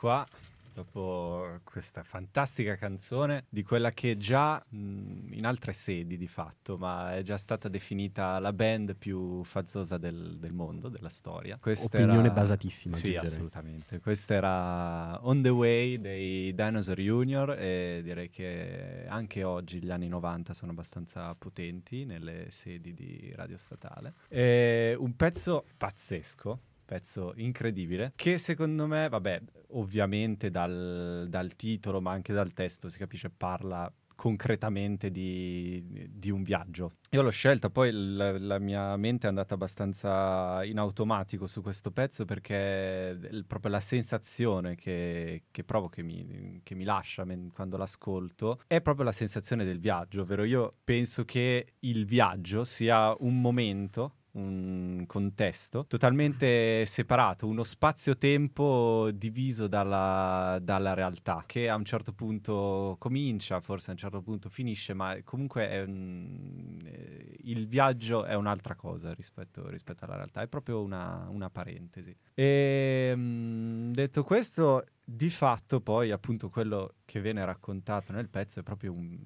Qua, 0.07 0.25
dopo 0.73 1.59
questa 1.65 2.01
fantastica 2.01 2.75
canzone 2.77 3.43
di 3.49 3.61
quella 3.61 3.91
che 3.91 4.15
già 4.15 4.63
mh, 4.69 5.33
in 5.33 5.45
altre 5.45 5.73
sedi 5.73 6.15
di 6.17 6.27
fatto, 6.27 6.77
ma 6.77 7.13
è 7.17 7.23
già 7.23 7.35
stata 7.35 7.67
definita 7.67 8.39
la 8.39 8.53
band 8.53 8.95
più 8.95 9.43
fazzosa 9.43 9.97
del, 9.97 10.37
del 10.39 10.53
mondo, 10.53 10.87
della 10.87 11.09
storia. 11.09 11.57
Questa 11.59 11.87
Opinione 11.97 12.27
era- 12.27 12.33
basatissima, 12.33 12.95
Sì, 12.95 13.17
assolutamente. 13.17 13.99
Questa 13.99 14.33
era 14.33 15.25
On 15.27 15.41
the 15.41 15.49
Way 15.49 15.99
dei 15.99 16.55
Dinosaur 16.55 16.99
Junior 16.99 17.51
e 17.59 17.99
direi 18.01 18.29
che 18.29 19.05
anche 19.09 19.43
oggi 19.43 19.81
gli 19.83 19.91
anni 19.91 20.07
90 20.07 20.53
sono 20.53 20.71
abbastanza 20.71 21.35
potenti 21.35 22.05
nelle 22.05 22.47
sedi 22.49 22.93
di 22.93 23.33
Radio 23.35 23.57
Statale. 23.57 24.13
È 24.29 24.95
un 24.97 25.17
pezzo 25.17 25.65
pazzesco 25.75 26.59
pezzo 26.87 27.33
incredibile 27.35 28.13
che 28.15 28.37
secondo 28.37 28.87
me, 28.87 29.09
vabbè, 29.09 29.41
ovviamente 29.71 30.49
dal, 30.49 31.27
dal 31.29 31.55
titolo 31.55 31.99
ma 31.99 32.11
anche 32.11 32.33
dal 32.33 32.53
testo 32.53 32.89
si 32.89 32.97
capisce 32.97 33.29
parla 33.29 33.91
concretamente 34.17 35.11
di, 35.11 36.09
di 36.09 36.31
un 36.31 36.41
viaggio. 36.41 36.95
Io 37.11 37.21
l'ho 37.21 37.29
scelta, 37.29 37.69
poi 37.69 37.91
la, 37.91 38.37
la 38.37 38.57
mia 38.57 38.97
mente 38.97 39.27
è 39.27 39.29
andata 39.29 39.53
abbastanza 39.53 40.63
in 40.65 40.79
automatico 40.79 41.45
su 41.45 41.61
questo 41.61 41.91
pezzo 41.91 42.25
perché 42.25 43.11
è 43.11 43.43
proprio 43.45 43.71
la 43.71 43.79
sensazione 43.79 44.75
che, 44.75 45.43
che 45.51 45.63
provo, 45.63 45.87
che 45.87 46.01
mi, 46.01 46.61
che 46.63 46.73
mi 46.73 46.83
lascia 46.83 47.23
men- 47.25 47.51
quando 47.53 47.77
l'ascolto, 47.77 48.61
è 48.65 48.81
proprio 48.81 49.05
la 49.05 49.11
sensazione 49.11 49.63
del 49.63 49.79
viaggio, 49.79 50.23
ovvero 50.23 50.43
io 50.43 50.73
penso 50.83 51.23
che 51.23 51.73
il 51.81 52.05
viaggio 52.05 52.63
sia 52.63 53.15
un 53.19 53.39
momento 53.39 54.15
un 54.37 55.03
contesto 55.07 55.85
totalmente 55.87 56.85
separato, 56.85 57.47
uno 57.47 57.63
spazio-tempo 57.63 59.09
diviso 59.13 59.67
dalla, 59.67 60.59
dalla 60.61 60.93
realtà, 60.93 61.43
che 61.45 61.69
a 61.69 61.75
un 61.75 61.85
certo 61.85 62.13
punto 62.13 62.95
comincia, 62.99 63.59
forse 63.61 63.89
a 63.89 63.93
un 63.93 63.99
certo 63.99 64.21
punto 64.21 64.49
finisce, 64.49 64.93
ma 64.93 65.17
comunque 65.23 65.81
un- 65.81 66.79
eh, 66.85 67.37
il 67.43 67.67
viaggio 67.67 68.25
è 68.25 68.35
un'altra 68.35 68.75
cosa 68.75 69.13
rispetto, 69.13 69.67
rispetto 69.69 70.05
alla 70.05 70.15
realtà, 70.15 70.41
è 70.41 70.47
proprio 70.47 70.81
una, 70.81 71.27
una 71.29 71.49
parentesi. 71.49 72.15
E 72.33 73.13
mm, 73.15 73.91
detto 73.91 74.23
questo, 74.23 74.85
di 75.03 75.29
fatto 75.29 75.81
poi 75.81 76.11
appunto 76.11 76.49
quello 76.49 76.95
che 77.05 77.21
viene 77.21 77.43
raccontato 77.45 78.11
nel 78.11 78.29
pezzo 78.29 78.59
è 78.59 78.63
proprio 78.63 78.91
un 78.91 79.17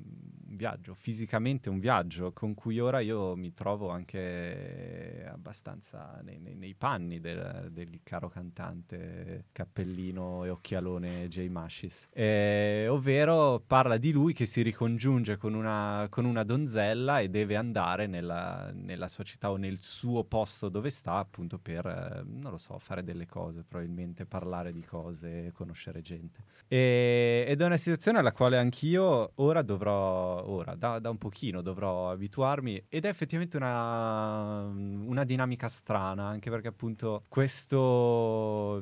viaggio, 0.56 0.94
fisicamente 0.94 1.70
un 1.70 1.80
viaggio 1.80 2.32
con 2.34 2.54
cui 2.54 2.80
ora 2.80 3.00
io 3.00 3.36
mi 3.36 3.54
trovo 3.54 3.90
anche 3.90 5.26
abbastanza 5.32 6.20
nei, 6.24 6.40
nei- 6.40 6.56
nei 6.56 6.76
panni 6.76 7.20
del, 7.20 7.70
del 7.72 8.00
caro 8.04 8.30
cantante 8.30 9.46
cappellino 9.52 10.44
e 10.46 10.50
occhialone 10.50 11.28
Jay 11.28 11.50
Mashis, 11.50 12.08
Eh, 12.12 12.88
ovvero 12.90 13.62
parla 13.66 13.98
di 13.98 14.12
lui 14.12 14.34
che 14.34 14.46
si 14.46 14.62
ricongiunge 14.62 15.38
con 15.38 15.54
una, 15.54 16.08
con 16.10 16.26
una 16.26 16.44
donzella 16.44 17.20
e 17.20 17.30
deve 17.30 17.56
andare 17.56 18.08
nella, 18.08 18.72
nella 18.74 19.08
sua 19.08 19.24
città 19.24 19.52
o 19.52 19.58
nel 19.58 19.80
suo 19.82 20.24
posto 20.24 20.70
dove 20.70 20.90
sta 20.90 21.16
appunto 21.16 21.58
per, 21.58 21.86
eh, 21.86 22.24
non 22.26 22.52
lo 22.52 22.58
so, 22.58 22.78
fare 22.80 23.04
delle 23.04 23.26
cose, 23.26 23.64
probabilmente 23.68 24.26
parlare 24.26 24.72
di 24.72 24.84
cose, 24.84 25.52
conoscere 25.54 26.02
gente. 26.02 26.44
E- 26.68 27.46
ed 27.48 27.62
è 27.62 27.66
una 27.66 27.78
situazione 27.78 28.20
alla 28.20 28.32
quale 28.32 28.58
anch'io 28.58 29.32
ora 29.36 29.62
dovrò, 29.62 30.41
ora, 30.50 30.76
da, 30.76 31.00
da 31.00 31.10
un 31.10 31.18
pochino 31.18 31.62
dovrò 31.62 32.10
abituarmi 32.12 32.86
ed 32.90 33.06
è 33.06 33.08
effettivamente 33.08 33.58
una, 33.58 34.64
una 34.64 35.24
dinamica 35.24 35.68
strana, 35.68 36.26
anche 36.26 36.50
perché 36.50 36.68
appunto 36.68 37.24
questo 37.28 38.80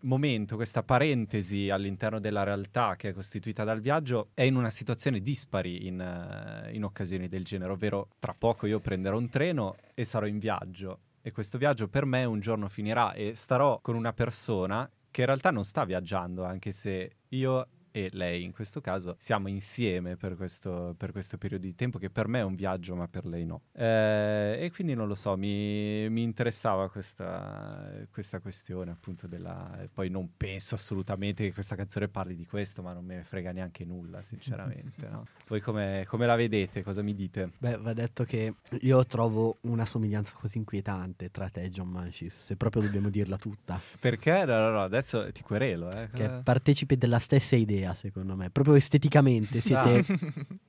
momento, 0.00 0.56
questa 0.56 0.82
parentesi 0.82 1.70
all'interno 1.70 2.20
della 2.20 2.42
realtà 2.42 2.96
che 2.96 3.10
è 3.10 3.12
costituita 3.12 3.64
dal 3.64 3.80
viaggio 3.80 4.28
è 4.34 4.42
in 4.42 4.56
una 4.56 4.70
situazione 4.70 5.20
dispari 5.20 5.86
in, 5.86 6.00
eh, 6.00 6.74
in 6.74 6.84
occasioni 6.84 7.28
del 7.28 7.44
genere, 7.44 7.72
ovvero 7.72 8.08
tra 8.18 8.34
poco 8.36 8.66
io 8.66 8.80
prenderò 8.80 9.16
un 9.16 9.28
treno 9.28 9.76
e 9.94 10.04
sarò 10.04 10.26
in 10.26 10.38
viaggio 10.38 11.00
e 11.22 11.32
questo 11.32 11.58
viaggio 11.58 11.88
per 11.88 12.04
me 12.06 12.24
un 12.24 12.40
giorno 12.40 12.68
finirà 12.68 13.12
e 13.12 13.34
starò 13.34 13.80
con 13.80 13.94
una 13.94 14.12
persona 14.12 14.90
che 15.10 15.20
in 15.20 15.26
realtà 15.26 15.50
non 15.50 15.64
sta 15.64 15.84
viaggiando, 15.84 16.44
anche 16.44 16.72
se 16.72 17.16
io 17.28 17.66
e 17.90 18.10
lei 18.12 18.42
in 18.42 18.52
questo 18.52 18.80
caso 18.80 19.16
siamo 19.18 19.48
insieme 19.48 20.16
per 20.16 20.36
questo, 20.36 20.94
per 20.96 21.12
questo 21.12 21.38
periodo 21.38 21.64
di 21.64 21.74
tempo 21.74 21.98
che 21.98 22.10
per 22.10 22.28
me 22.28 22.40
è 22.40 22.44
un 22.44 22.54
viaggio 22.54 22.94
ma 22.94 23.08
per 23.08 23.26
lei 23.26 23.44
no. 23.44 23.62
Eh, 23.72 24.58
e 24.60 24.70
quindi 24.72 24.94
non 24.94 25.08
lo 25.08 25.14
so, 25.14 25.36
mi, 25.36 26.08
mi 26.08 26.22
interessava 26.22 26.90
questa, 26.90 27.90
questa 28.10 28.40
questione 28.40 28.90
appunto 28.90 29.26
della... 29.26 29.86
Poi 29.92 30.10
non 30.10 30.30
penso 30.36 30.74
assolutamente 30.74 31.44
che 31.44 31.52
questa 31.52 31.76
canzone 31.76 32.08
parli 32.08 32.34
di 32.34 32.46
questo, 32.46 32.82
ma 32.82 32.92
non 32.92 33.04
me 33.04 33.16
ne 33.16 33.24
frega 33.24 33.52
neanche 33.52 33.84
nulla 33.84 34.20
sinceramente. 34.22 35.08
no? 35.08 35.26
Voi 35.48 35.60
come, 35.60 36.04
come 36.06 36.26
la 36.26 36.36
vedete? 36.36 36.82
Cosa 36.82 37.02
mi 37.02 37.14
dite? 37.14 37.52
Beh, 37.58 37.78
va 37.78 37.92
detto 37.92 38.24
che 38.24 38.54
io 38.80 39.04
trovo 39.06 39.58
una 39.62 39.86
somiglianza 39.86 40.32
così 40.34 40.58
inquietante 40.58 41.30
tra 41.30 41.48
te 41.48 41.62
e 41.62 41.70
John 41.70 41.88
Manchis, 41.88 42.38
se 42.38 42.56
proprio 42.56 42.82
dobbiamo 42.82 43.08
dirla 43.08 43.36
tutta. 43.36 43.80
Perché? 43.98 44.44
No, 44.44 44.58
no, 44.58 44.70
no, 44.70 44.82
adesso 44.82 45.30
ti 45.32 45.42
querelo. 45.42 45.90
Eh. 45.90 46.08
Che 46.12 46.28
partecipe 46.42 46.96
della 46.96 47.18
stessa 47.18 47.56
idea, 47.56 47.77
secondo 47.94 48.36
me. 48.36 48.50
Proprio 48.50 48.74
esteticamente 48.74 49.60
siete, 49.60 50.04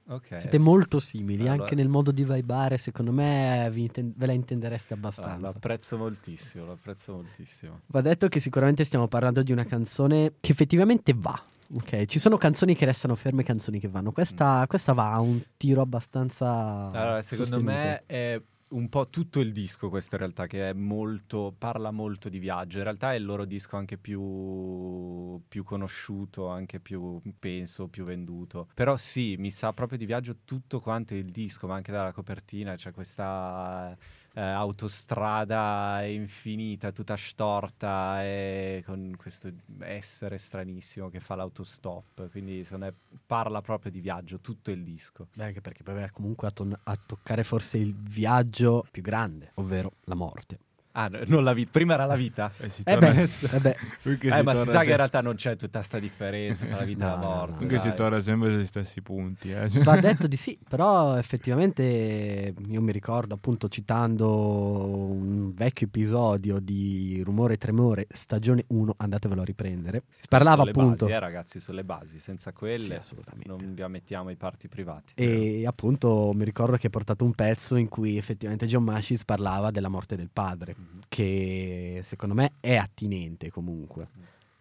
Ah, 0.06 0.16
ok. 0.16 0.38
siete 0.38 0.58
molto 0.58 1.00
simili, 1.00 1.48
Allora- 1.48 1.64
anche 1.64 1.76
nel 1.76 1.88
modo 1.90 2.12
di 2.12 2.24
vibare, 2.24 2.78
secondo 2.78 3.12
me 3.12 3.70
vi 3.72 3.84
inten- 3.84 4.14
ve 4.16 4.26
la 4.26 4.34
intendereste 4.34 4.94
Ah, 4.94 4.98
lo 4.98 5.08
abbastanza. 5.08 5.50
apprezzo 5.50 5.98
moltissimo, 5.98 6.66
lo 6.66 6.72
apprezzo 6.74 7.14
moltissimo. 7.14 7.82
Va 7.88 8.02
detto 8.02 8.28
che 8.28 8.40
sicuramente 8.40 8.84
stiamo 8.84 9.08
parlando 9.08 9.44
di 9.44 9.52
una 9.52 9.66
canzone 9.66 10.34
che 10.40 10.52
effettivamente 10.52 11.14
va. 11.16 11.42
Ok, 11.72 12.06
ci 12.06 12.18
sono 12.18 12.38
canzoni 12.38 12.74
che 12.76 12.86
restano 12.86 13.14
ferme 13.14 13.42
e 13.42 13.46
canzoni 13.46 13.80
che 13.80 13.88
vanno. 13.88 14.12
Questa, 14.12 14.66
questa 14.68 14.94
va 14.94 15.12
a 15.12 15.20
un 15.22 15.40
tiro 15.56 15.82
abbastanza. 15.82 16.48
Allora, 16.92 17.22
secondo 17.22 17.52
sostenuto. 17.58 17.64
me 17.72 18.04
è 18.08 18.42
un 18.70 18.90
po' 18.90 19.10
tutto 19.10 19.40
il 19.40 19.52
disco 19.52 19.90
questo 19.90 20.16
in 20.16 20.22
realtà 20.22 20.46
che 20.48 20.70
è 20.70 20.74
molto, 20.74 21.54
parla 21.58 21.92
molto 21.92 22.30
di 22.30 22.40
viaggio. 22.40 22.78
In 22.78 22.84
realtà 22.84 23.14
è 23.14 23.16
il 23.16 23.26
loro 23.26 23.46
disco 23.46 23.78
anche 23.78 23.98
più, 23.98 25.42
più 25.48 25.64
conosciuto, 25.64 26.48
anche 26.48 26.80
più, 26.80 27.22
penso, 27.40 27.88
più 27.88 28.04
venduto. 28.04 28.70
Però 28.74 28.96
sì, 28.98 29.36
mi 29.38 29.52
sa 29.52 29.74
proprio 29.74 29.98
di 29.98 30.06
viaggio 30.06 30.38
tutto 30.46 30.80
quanto 30.80 31.16
il 31.16 31.32
disco, 31.32 31.68
ma 31.68 31.76
anche 31.76 31.92
dalla 31.92 32.12
copertina 32.12 32.76
c'è 32.76 32.92
questa... 32.92 33.98
eh, 34.34 34.42
autostrada 34.42 36.02
infinita, 36.06 36.92
tutta 36.92 37.16
storta 37.16 38.24
e 38.24 38.84
con 38.86 39.16
questo 39.18 39.52
essere 39.80 40.38
stranissimo 40.38 41.10
che 41.10 41.20
fa 41.20 41.36
l'autostop. 41.36 42.30
Quindi 42.30 42.64
secondo 42.64 42.86
me 42.86 42.94
parla 43.26 43.62
proprio 43.62 43.92
di 43.92 44.00
viaggio, 44.02 44.40
tutto 44.40 44.72
il 44.72 44.84
disco. 44.84 45.28
Beh, 45.34 45.46
anche 45.46 45.62
perché 45.62 45.84
poi 45.84 46.10
comunque 46.12 46.48
a, 46.48 46.52
ton- 46.52 46.80
a 46.84 46.96
toccare 46.96 47.44
forse 47.44 47.78
il 47.78 47.96
viaggio 47.96 48.86
più 48.92 49.02
grande, 49.02 49.52
ovvero 49.56 49.94
la 50.06 50.16
morte. 50.16 50.60
Ah, 50.94 51.08
no, 51.08 51.20
non 51.28 51.44
la 51.44 51.54
vita. 51.54 51.70
Prima 51.72 51.94
era 51.94 52.06
la 52.06 52.16
vita. 52.16 52.52
Eh, 52.58 52.68
si 52.70 52.82
Eh 52.86 52.94
torna- 52.98 53.12
beh, 53.14 53.22
eh 53.24 53.60
beh, 53.60 53.76
Eh, 54.04 54.18
si 54.20 54.28
ma 54.28 54.38
si 54.38 54.44
torna 54.44 54.64
sa 54.66 54.80
che 54.80 54.84
se- 54.86 54.90
in 54.92 54.96
realtà 54.98 55.22
non 55.22 55.36
c'è 55.36 55.56
tutta 55.56 55.82
sta 55.82 56.00
differenza 56.00 56.66
tra 56.66 56.78
la 56.78 56.84
vita 56.84 57.06
e 57.06 57.10
No, 57.10 57.16
la 57.16 57.22
no, 57.22 57.28
no. 57.30 57.36
morte. 57.36 57.52
Comunque 57.54 57.80
si 57.80 57.88
dai. 57.88 57.96
torna 57.96 58.20
sempre 58.20 58.54
sugli 58.54 58.66
stessi 58.66 59.02
punti. 59.02 59.52
Eh. 59.52 59.68
va 59.84 60.00
detto 60.00 60.28
di 60.28 60.36
sì, 60.36 60.58
però 60.68 61.16
effettivamente 61.18 62.54
io 62.68 62.82
mi 62.82 62.92
ricordo 62.92 63.36
appunto 63.36 63.68
citando 63.70 64.30
un 64.30 65.54
vecchio 65.54 65.88
episodio 65.88 66.60
di 66.60 67.22
Rumore 67.24 67.54
e 67.54 67.58
Tremore, 67.58 68.08
stagione 68.12 68.64
1, 68.68 68.94
andatevelo 68.98 69.42
a 69.42 69.46
riprendere. 69.46 70.04
Si 70.10 70.26
parlava 70.28 70.60
Sulle 70.64 70.72
appunto... 70.72 71.06
Basi, 71.06 71.16
eh, 71.16 71.20
ragazzi, 71.20 71.60
sulle 71.60 71.84
basi. 71.84 72.20
Senza 72.20 72.50
Sì, 72.52 72.56
quelle 72.58 72.98
assolutamente. 72.98 73.48
non 73.48 73.74
vi 73.74 73.82
ammettiamo 73.82 74.30
i 74.30 74.36
parti 74.36 74.68
privati. 74.68 75.14
E 75.16 75.66
appunto 75.66 76.32
mi 76.34 76.44
ricordo 76.44 76.78
che 76.78 76.88
ha 76.88 76.90
portato 76.90 77.24
un 77.24 77.34
pezzo 77.34 77.76
in 77.76 77.88
cui 77.90 78.18
effettivamente 78.18 78.66
John 78.66 78.84
Mashis 78.84 79.24
parlava 79.26 79.72
della 79.72 79.90
morte 79.90 80.16
del 80.16 80.30
padre, 80.32 80.76
Che 81.08 82.02
secondo 82.04 82.36
me 82.36 82.54
è 82.60 82.76
attinente 82.76 83.50
comunque. 83.50 84.08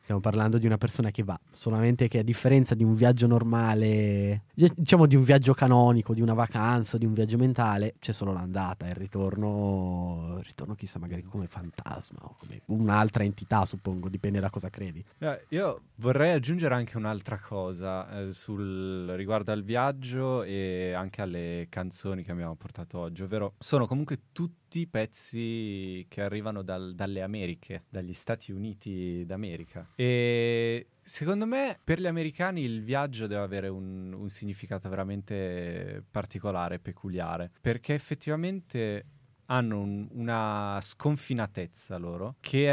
Stiamo 0.08 0.24
parlando 0.24 0.56
di 0.56 0.64
una 0.64 0.78
persona 0.78 1.10
che 1.10 1.22
va, 1.22 1.38
solamente 1.52 2.08
che 2.08 2.20
a 2.20 2.22
differenza 2.22 2.74
di 2.74 2.82
un 2.82 2.94
viaggio 2.94 3.26
normale, 3.26 4.44
diciamo 4.54 5.04
di 5.04 5.16
un 5.16 5.22
viaggio 5.22 5.52
canonico, 5.52 6.14
di 6.14 6.22
una 6.22 6.32
vacanza, 6.32 6.96
di 6.96 7.04
un 7.04 7.12
viaggio 7.12 7.36
mentale, 7.36 7.96
c'è 7.98 8.12
solo 8.12 8.32
l'andata 8.32 8.86
e 8.86 8.88
il 8.88 8.94
ritorno, 8.94 10.36
il 10.38 10.44
ritorno 10.44 10.74
chissà 10.76 10.98
magari 10.98 11.20
come 11.24 11.46
fantasma 11.46 12.20
o 12.22 12.36
come 12.38 12.62
un'altra 12.68 13.22
entità, 13.22 13.66
suppongo, 13.66 14.08
dipende 14.08 14.40
da 14.40 14.48
cosa 14.48 14.70
credi. 14.70 15.04
Io 15.48 15.80
vorrei 15.96 16.32
aggiungere 16.32 16.74
anche 16.74 16.96
un'altra 16.96 17.38
cosa 17.38 18.20
eh, 18.20 18.32
sul, 18.32 19.12
riguardo 19.14 19.52
al 19.52 19.62
viaggio 19.62 20.42
e 20.42 20.94
anche 20.94 21.20
alle 21.20 21.66
canzoni 21.68 22.22
che 22.22 22.30
abbiamo 22.30 22.54
portato 22.54 22.98
oggi, 22.98 23.24
ovvero 23.24 23.52
sono 23.58 23.86
comunque 23.86 24.20
tutti 24.68 24.86
pezzi 24.86 26.04
che 26.10 26.20
arrivano 26.20 26.60
dal- 26.60 26.94
dalle 26.94 27.22
Americhe, 27.22 27.84
dagli 27.88 28.12
Stati 28.12 28.52
Uniti 28.52 29.24
d'America. 29.24 29.92
E 29.94 30.88
secondo 31.00 31.46
me 31.46 31.78
per 31.82 31.98
gli 31.98 32.06
americani 32.06 32.62
il 32.62 32.82
viaggio 32.82 33.26
deve 33.26 33.40
avere 33.40 33.68
un, 33.68 34.12
un 34.12 34.28
significato 34.28 34.90
veramente 34.90 36.04
particolare, 36.10 36.78
peculiare, 36.80 37.50
perché 37.62 37.94
effettivmente 37.94 39.04
hanno 39.50 39.80
un- 39.80 40.08
una 40.12 40.78
sconfinatezza 40.80 41.96
loro 41.96 42.36
che 42.40 42.68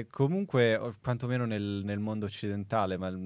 è 0.00 0.06
comunque 0.10 0.94
quantomeno 1.02 1.44
nel, 1.44 1.82
nel 1.84 1.98
mondo 1.98 2.26
occidentale 2.26 2.96
ma 2.96 3.08
il 3.08 3.16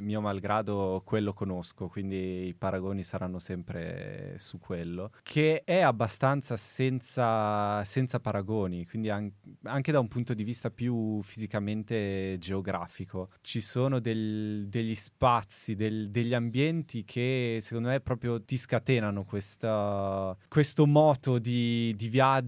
mio 0.00 0.20
malgrado 0.20 1.02
quello 1.04 1.32
conosco 1.32 1.88
quindi 1.88 2.46
i 2.48 2.54
paragoni 2.54 3.02
saranno 3.04 3.38
sempre 3.38 4.36
su 4.38 4.58
quello 4.58 5.10
che 5.22 5.62
è 5.64 5.80
abbastanza 5.80 6.56
senza, 6.56 7.84
senza 7.84 8.18
paragoni 8.20 8.84
quindi 8.86 9.10
an- 9.10 9.30
anche 9.64 9.92
da 9.92 10.00
un 10.00 10.08
punto 10.08 10.34
di 10.34 10.42
vista 10.44 10.70
più 10.70 11.22
fisicamente 11.22 12.36
geografico. 12.38 13.30
Ci 13.40 13.60
sono 13.60 14.00
del- 14.00 14.66
degli 14.68 14.94
spazi 14.94 15.74
del- 15.74 16.10
degli 16.10 16.34
ambienti 16.34 17.04
che 17.04 17.58
secondo 17.60 17.88
me 17.88 18.00
proprio 18.00 18.42
ti 18.42 18.56
scatenano 18.56 19.24
questa, 19.24 20.36
questo 20.48 20.86
moto 20.86 21.38
di, 21.38 21.94
di 21.96 22.08
viaggio 22.08 22.38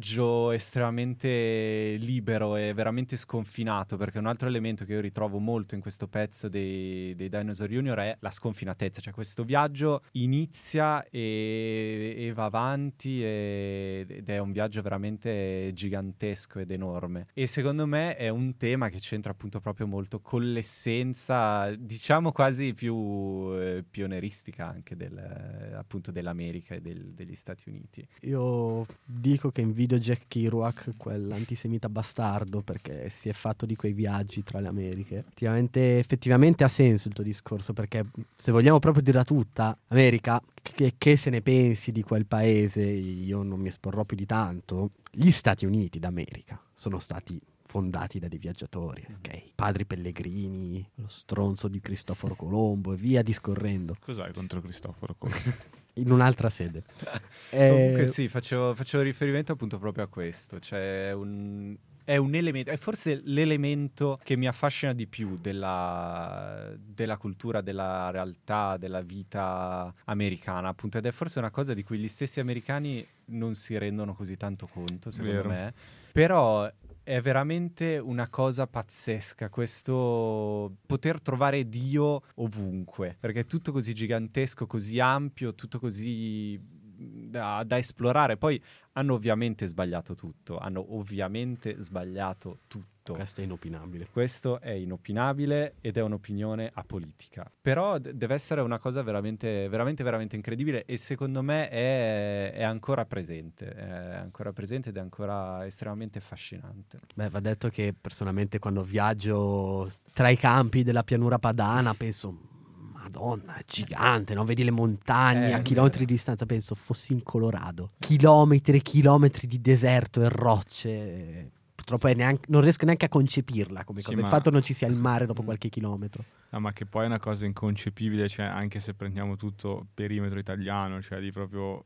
estremamente 0.52 1.96
libero 1.98 2.56
e 2.56 2.72
veramente 2.72 3.16
sconfinato, 3.16 3.96
perché 3.96 4.18
un 4.18 4.26
altro 4.26 4.48
elemento 4.48 4.84
che 4.84 4.94
io 4.94 5.00
ritrovo 5.00 5.38
molto 5.38 5.74
in 5.74 5.80
questo 5.80 6.08
pezzo 6.08 6.48
dei, 6.48 7.14
dei 7.14 7.28
Dinosaur 7.28 7.70
Junior 7.70 7.98
è 7.98 8.16
la 8.20 8.30
sconfinatezza, 8.30 9.00
cioè 9.00 9.12
questo 9.12 9.44
viaggio 9.44 10.02
inizia 10.12 11.04
e, 11.04 12.14
e 12.16 12.32
va 12.32 12.44
avanti 12.44 13.22
e- 13.22 14.06
ed 14.08 14.28
è 14.28 14.38
un 14.38 14.52
viaggio 14.52 14.82
veramente 14.82 15.70
gigantesco 15.74 16.58
ed 16.58 16.70
enorme. 16.70 17.26
E 17.34 17.46
secondo 17.46 17.86
me 17.86 18.16
è 18.16 18.28
un 18.28 18.56
tema 18.56 18.88
che 18.88 18.98
c'entra 18.98 19.32
appunto 19.32 19.60
proprio 19.60 19.86
molto 19.86 20.20
con 20.20 20.52
l'essenza, 20.52 21.74
diciamo 21.76 22.32
quasi 22.32 22.74
più 22.74 23.50
eh, 23.54 23.84
pioneristica 23.88 24.68
anche 24.68 24.96
del, 24.96 25.72
appunto 25.76 26.10
dell'America 26.10 26.74
e 26.74 26.80
del- 26.80 27.12
degli 27.12 27.34
Stati 27.34 27.68
Uniti. 27.68 28.06
Io 28.22 28.86
dico 29.04 29.50
che 29.50 29.60
invidio 29.82 29.98
Jack 29.98 30.24
Kerouac, 30.28 30.92
quell'antisemita 30.96 31.88
bastardo, 31.88 32.62
perché 32.62 33.08
si 33.08 33.28
è 33.28 33.32
fatto 33.32 33.66
di 33.66 33.76
quei 33.76 33.92
viaggi 33.92 34.42
tra 34.42 34.60
le 34.60 34.68
Americhe. 34.68 35.18
Effettivamente, 35.18 35.98
effettivamente 35.98 36.64
ha 36.64 36.68
senso 36.68 37.08
il 37.08 37.14
tuo 37.14 37.24
discorso, 37.24 37.72
perché 37.72 38.06
se 38.34 38.52
vogliamo 38.52 38.78
proprio 38.78 39.02
dirla 39.02 39.24
tutta, 39.24 39.76
America, 39.88 40.40
che, 40.60 40.94
che 40.96 41.16
se 41.16 41.30
ne 41.30 41.42
pensi 41.42 41.92
di 41.92 42.02
quel 42.02 42.26
paese, 42.26 42.82
io 42.82 43.42
non 43.42 43.60
mi 43.60 43.68
esporrò 43.68 44.04
più 44.04 44.16
di 44.16 44.26
tanto. 44.26 44.90
Gli 45.10 45.30
Stati 45.30 45.66
Uniti 45.66 45.98
d'America 45.98 46.60
sono 46.74 46.98
stati 46.98 47.40
fondati 47.64 48.18
da 48.18 48.28
dei 48.28 48.38
viaggiatori, 48.38 49.04
ok? 49.18 49.52
Padri 49.54 49.86
Pellegrini, 49.86 50.86
lo 50.96 51.08
stronzo 51.08 51.68
di 51.68 51.80
Cristoforo 51.80 52.34
Colombo 52.34 52.92
e 52.92 52.96
via 52.96 53.22
discorrendo, 53.22 53.96
Cos'hai 53.98 54.32
contro 54.32 54.60
Cristoforo 54.60 55.14
Colombo? 55.18 55.80
In 55.94 56.10
un'altra 56.10 56.48
sede. 56.48 56.82
Comunque 57.50 58.02
Eh, 58.02 58.06
sì, 58.06 58.28
facevo, 58.28 58.74
facevo 58.74 59.02
riferimento 59.02 59.52
appunto 59.52 59.78
proprio 59.78 60.04
a 60.04 60.08
questo, 60.08 60.58
cioè 60.60 61.12
un... 61.12 61.76
È 62.04 62.16
un 62.16 62.34
elemento, 62.34 62.72
è 62.72 62.76
forse 62.76 63.20
l'elemento 63.22 64.18
che 64.24 64.36
mi 64.36 64.48
affascina 64.48 64.92
di 64.92 65.06
più 65.06 65.38
della, 65.40 66.72
della 66.76 67.16
cultura, 67.16 67.60
della 67.60 68.10
realtà, 68.10 68.76
della 68.76 69.02
vita 69.02 69.94
americana, 70.06 70.66
appunto, 70.66 70.98
ed 70.98 71.06
è 71.06 71.12
forse 71.12 71.38
una 71.38 71.50
cosa 71.50 71.74
di 71.74 71.84
cui 71.84 71.98
gli 71.98 72.08
stessi 72.08 72.40
americani 72.40 73.06
non 73.26 73.54
si 73.54 73.78
rendono 73.78 74.14
così 74.14 74.36
tanto 74.36 74.66
conto, 74.66 75.12
secondo 75.12 75.32
Vero. 75.32 75.48
me. 75.48 75.74
Però 76.10 76.68
è 77.02 77.20
veramente 77.20 77.98
una 77.98 78.28
cosa 78.28 78.66
pazzesca 78.66 79.48
questo 79.48 80.76
poter 80.86 81.20
trovare 81.20 81.68
Dio 81.68 82.22
ovunque, 82.36 83.16
perché 83.18 83.40
è 83.40 83.46
tutto 83.46 83.72
così 83.72 83.92
gigantesco, 83.92 84.66
così 84.66 85.00
ampio, 85.00 85.54
tutto 85.54 85.78
così 85.78 86.58
da, 86.60 87.64
da 87.64 87.78
esplorare. 87.78 88.36
Poi 88.36 88.62
hanno 88.92 89.14
ovviamente 89.14 89.66
sbagliato 89.66 90.14
tutto, 90.14 90.58
hanno 90.58 90.94
ovviamente 90.94 91.76
sbagliato 91.80 92.60
tutto. 92.66 92.91
Questo 93.10 93.40
è 93.40 93.44
inopinabile. 93.44 94.06
Questo 94.10 94.60
è 94.60 94.70
inopinabile 94.70 95.74
ed 95.80 95.96
è 95.96 96.02
un'opinione 96.02 96.70
apolitica. 96.72 97.50
Però 97.60 97.98
d- 97.98 98.12
deve 98.12 98.34
essere 98.34 98.60
una 98.60 98.78
cosa 98.78 99.02
veramente, 99.02 99.68
veramente, 99.68 100.04
veramente 100.04 100.36
incredibile 100.36 100.84
e 100.84 100.96
secondo 100.96 101.42
me 101.42 101.68
è, 101.68 102.52
è 102.52 102.62
ancora 102.62 103.04
presente. 103.04 103.68
È 103.68 104.14
ancora 104.14 104.52
presente 104.52 104.90
ed 104.90 104.96
è 104.96 105.00
ancora 105.00 105.66
estremamente 105.66 106.18
affascinante. 106.18 107.00
Beh, 107.14 107.28
va 107.28 107.40
detto 107.40 107.68
che 107.68 107.92
personalmente 108.00 108.60
quando 108.60 108.82
viaggio 108.84 109.90
tra 110.12 110.28
i 110.28 110.36
campi 110.36 110.84
della 110.84 111.02
pianura 111.02 111.38
padana 111.38 111.94
penso, 111.94 112.50
Madonna, 112.92 113.56
è 113.56 113.64
gigante, 113.66 114.32
no? 114.32 114.44
Vedi 114.44 114.62
le 114.62 114.70
montagne 114.70 115.48
Eh, 115.48 115.52
a 115.54 115.60
chilometri 115.60 116.04
di 116.04 116.12
distanza. 116.12 116.46
Penso 116.46 116.76
fossi 116.76 117.12
in 117.12 117.24
Colorado. 117.24 117.92
Chilometri 117.98 118.76
e 118.78 118.80
chilometri 118.82 119.48
di 119.48 119.60
deserto 119.60 120.22
e 120.22 120.28
rocce. 120.28 121.50
Purtroppo 121.82 122.06
è 122.06 122.14
neanche- 122.14 122.44
non 122.48 122.60
riesco 122.60 122.84
neanche 122.84 123.06
a 123.06 123.08
concepirla 123.08 123.82
come 123.84 123.98
Sì, 123.98 124.04
cosa. 124.06 124.16
Il 124.18 124.22
ma- 124.22 124.28
fatto 124.30 124.50
non 124.50 124.62
ci 124.62 124.72
sia 124.72 124.86
il 124.86 124.94
mare 124.94 125.26
dopo 125.26 125.42
qualche 125.42 125.68
chilometro. 125.68 126.24
No, 126.50 126.60
ma 126.60 126.72
che 126.72 126.86
poi 126.86 127.02
è 127.04 127.06
una 127.06 127.18
cosa 127.18 127.44
inconcepibile, 127.44 128.28
cioè, 128.28 128.44
anche 128.44 128.78
se 128.78 128.94
prendiamo 128.94 129.36
tutto 129.36 129.86
perimetro 129.92 130.38
italiano, 130.38 131.00
cioè 131.02 131.18
di 131.18 131.32
proprio 131.32 131.82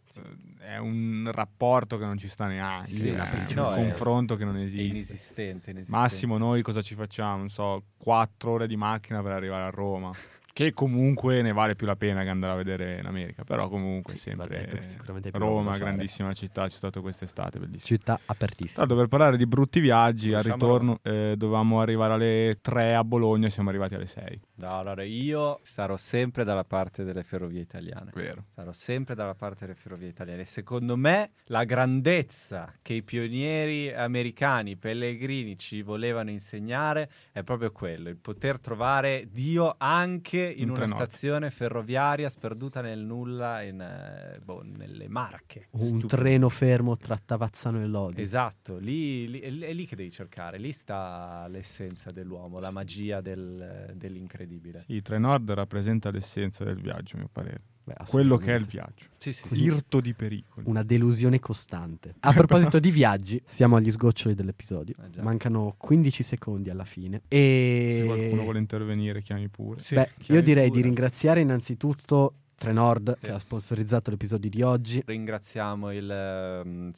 eh, 0.61 0.75
è 0.75 0.77
un 0.79 1.31
rapporto 1.33 1.97
che 1.99 2.05
non 2.05 2.19
ci 2.19 2.29
sta 2.29 2.47
neanche, 2.47 2.87
Sì, 2.89 3.07
cioè, 3.07 3.17
principale- 3.17 3.47
un 3.49 3.55
no, 3.55 3.71
è- 3.73 3.75
confronto 3.89 4.37
che 4.37 4.45
non 4.45 4.57
È 4.57 4.63
esiste. 4.63 4.83
inesistente, 4.83 5.71
inesistente. 5.71 5.87
Massimo 5.91 6.37
noi 6.37 6.61
cosa 6.63 6.83
ci 6.83 6.95
facciamo? 6.95 7.39
Non 7.39 7.49
so, 7.49 7.85
quattro 7.97 8.51
ore 8.53 8.67
di 8.67 8.77
macchina 8.77 9.23
per 9.23 9.33
arrivare 9.33 9.65
a 9.65 9.71
Roma. 9.71 10.13
Che 10.57 10.73
comunque 10.73 11.43
ne 11.43 11.53
vale 11.53 11.77
più 11.77 11.87
la 11.87 11.97
pena 11.97 12.23
che 12.23 12.31
andare 12.31 12.55
a 12.55 12.57
vedere 12.57 12.99
in 12.99 13.05
America. 13.05 13.45
Però 13.45 13.69
comunque 13.69 14.15
Sì, 14.15 14.21
sempre 14.21 14.71
vabbè, 14.71 14.83
sicuramente 14.87 15.29
è 15.29 15.37
Roma, 15.37 15.77
grandissima 15.77 16.33
città, 16.33 16.63
c'è 16.63 16.75
stato 16.75 17.03
quest'estate, 17.03 17.59
bellissimo. 17.59 17.99
Città 17.99 18.19
apertissima. 18.25 18.79
Tanto 18.79 18.97
per 18.97 19.09
parlare 19.09 19.37
di 19.37 19.47
brutti 19.47 19.81
viaggi, 19.81 20.33
al 20.33 20.45
Cominciamo 20.45 20.79
ritorno 20.79 20.99
eh, 21.03 21.35
dovevamo 21.37 21.81
arrivare 21.81 22.15
alle 22.15 22.59
3 22.63 22.95
a 22.95 23.05
Bologna, 23.05 23.51
siamo 23.51 23.69
arrivati 23.69 23.97
alle 23.97 24.07
6. 24.07 24.41
No, 24.55 24.79
allora 24.79 25.03
io 25.03 25.61
sarò 25.63 25.99
sempre 25.99 26.43
dalla 26.43 26.65
parte 26.65 27.05
delle 27.05 27.23
ferrovie 27.23 27.61
italiane. 27.61 28.13
Vero. 28.15 28.47
Sarò 28.55 28.73
sempre 28.73 29.15
dalla 29.15 29.35
parte 29.35 29.67
delle 29.67 29.77
ferrovie 29.77 30.09
italiane. 30.09 30.47
Secondo 30.47 30.97
me 30.97 31.33
la 31.49 31.65
grandezza 31.65 32.73
che 32.81 32.95
i 32.95 33.03
pionieri 33.03 33.93
americani, 33.93 34.77
Pellegrini, 34.77 35.59
ci 35.59 35.83
volevano 35.83 36.31
insegnare 36.31 37.11
è 37.31 37.43
proprio 37.43 37.73
quello, 37.73 38.09
il 38.09 38.17
poter 38.17 38.59
trovare 38.59 39.29
Dio 39.31 39.75
anche 39.77 40.45
in 40.51 40.69
una 40.71 40.75
tre 40.79 40.87
notti. 40.87 40.99
stazione 40.99 41.51
ferroviaria 41.51 42.29
sperduta 42.29 42.81
nel 42.81 43.01
nulla, 43.01 43.63
in, 43.63 43.81
eh, 43.81 44.41
boh, 44.45 44.63
nelle 44.65 45.09
Marche. 45.09 45.69
Un 45.73 45.87
Stupido. 45.87 46.07
treno 46.09 46.49
fermo 46.49 46.97
tra 46.97 47.19
Tavazzano 47.23 47.83
e 47.83 47.87
Lodi. 47.87 48.21
Esatto, 48.21 48.77
lì, 48.79 49.29
lì- 49.29 49.41
è 49.41 49.51
lì- 49.51 49.63
è 49.63 49.73
lì 49.73 49.87
che 49.87 49.97
devi 49.97 50.11
cercare, 50.11 50.59
lì 50.59 50.73
sta 50.73 51.47
l'essenza 51.49 52.11
dell'uomo, 52.11 52.59
la 52.59 52.71
magia 52.71 53.21
del- 53.21 53.93
dell'incredibile. 53.95 54.85
Sì, 54.87 55.03
Trenord 55.03 55.51
rappresenta 55.53 56.11
l'essenza 56.11 56.65
del 56.65 56.81
viaggio, 56.81 57.17
a 57.17 57.19
mio 57.21 57.29
parere. 57.31 57.61
Beh, 57.87 57.95
Quello 58.09 58.37
che 58.37 58.53
è 58.53 58.59
il 58.59 58.65
viaggio. 58.67 59.05
Sì, 59.17 59.33
sì, 59.33 59.47
sì. 59.49 59.63
Irto 59.63 60.01
di 60.01 60.13
pericoli. 60.13 60.67
Una 60.69 60.83
delusione 60.83 61.39
costante. 61.39 62.17
A 62.27 62.33
proposito 62.33 62.81
di 62.81 62.91
viaggi, 62.91 63.41
siamo 63.47 63.77
agli 63.77 63.93
sgoccioli 63.93 64.35
dell'episodio. 64.35 64.97
Già. 65.09 65.23
Mancano 65.23 65.75
15 65.79 66.23
secondi 66.25 66.69
alla 66.69 66.85
fine. 66.85 67.23
E 67.29 67.99
Se 68.01 68.05
qualcuno 68.05 68.43
vuole 68.43 68.59
intervenire, 68.59 69.23
chiami 69.23 69.47
pure. 69.49 69.79
Sì, 69.79 69.95
Beh, 69.95 70.11
chiami 70.19 70.41
io 70.41 70.45
direi 70.45 70.67
pure. 70.67 70.81
di 70.81 70.87
ringraziare 70.89 71.41
innanzitutto 71.43 72.35
Trenord 72.57 73.19
Sì. 73.21 73.27
che 73.27 73.31
ha 73.31 73.39
sponsorizzato 73.39 74.11
l'episodio 74.11 74.51
di 74.51 74.63
oggi. 74.63 75.03
Ringraziamo 75.07 75.93
il, 75.93 76.11
ehm, 76.11 76.91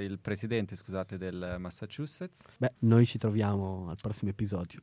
il 0.00 0.18
presidente 0.20 0.74
scusate, 0.74 1.16
del 1.16 1.56
Massachusetts. 1.60 2.42
Beh, 2.56 2.72
noi 2.80 3.06
ci 3.06 3.18
troviamo 3.18 3.86
al 3.88 3.96
prossimo 4.00 4.30
episodio. 4.32 4.80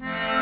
Yeah. 0.00 0.30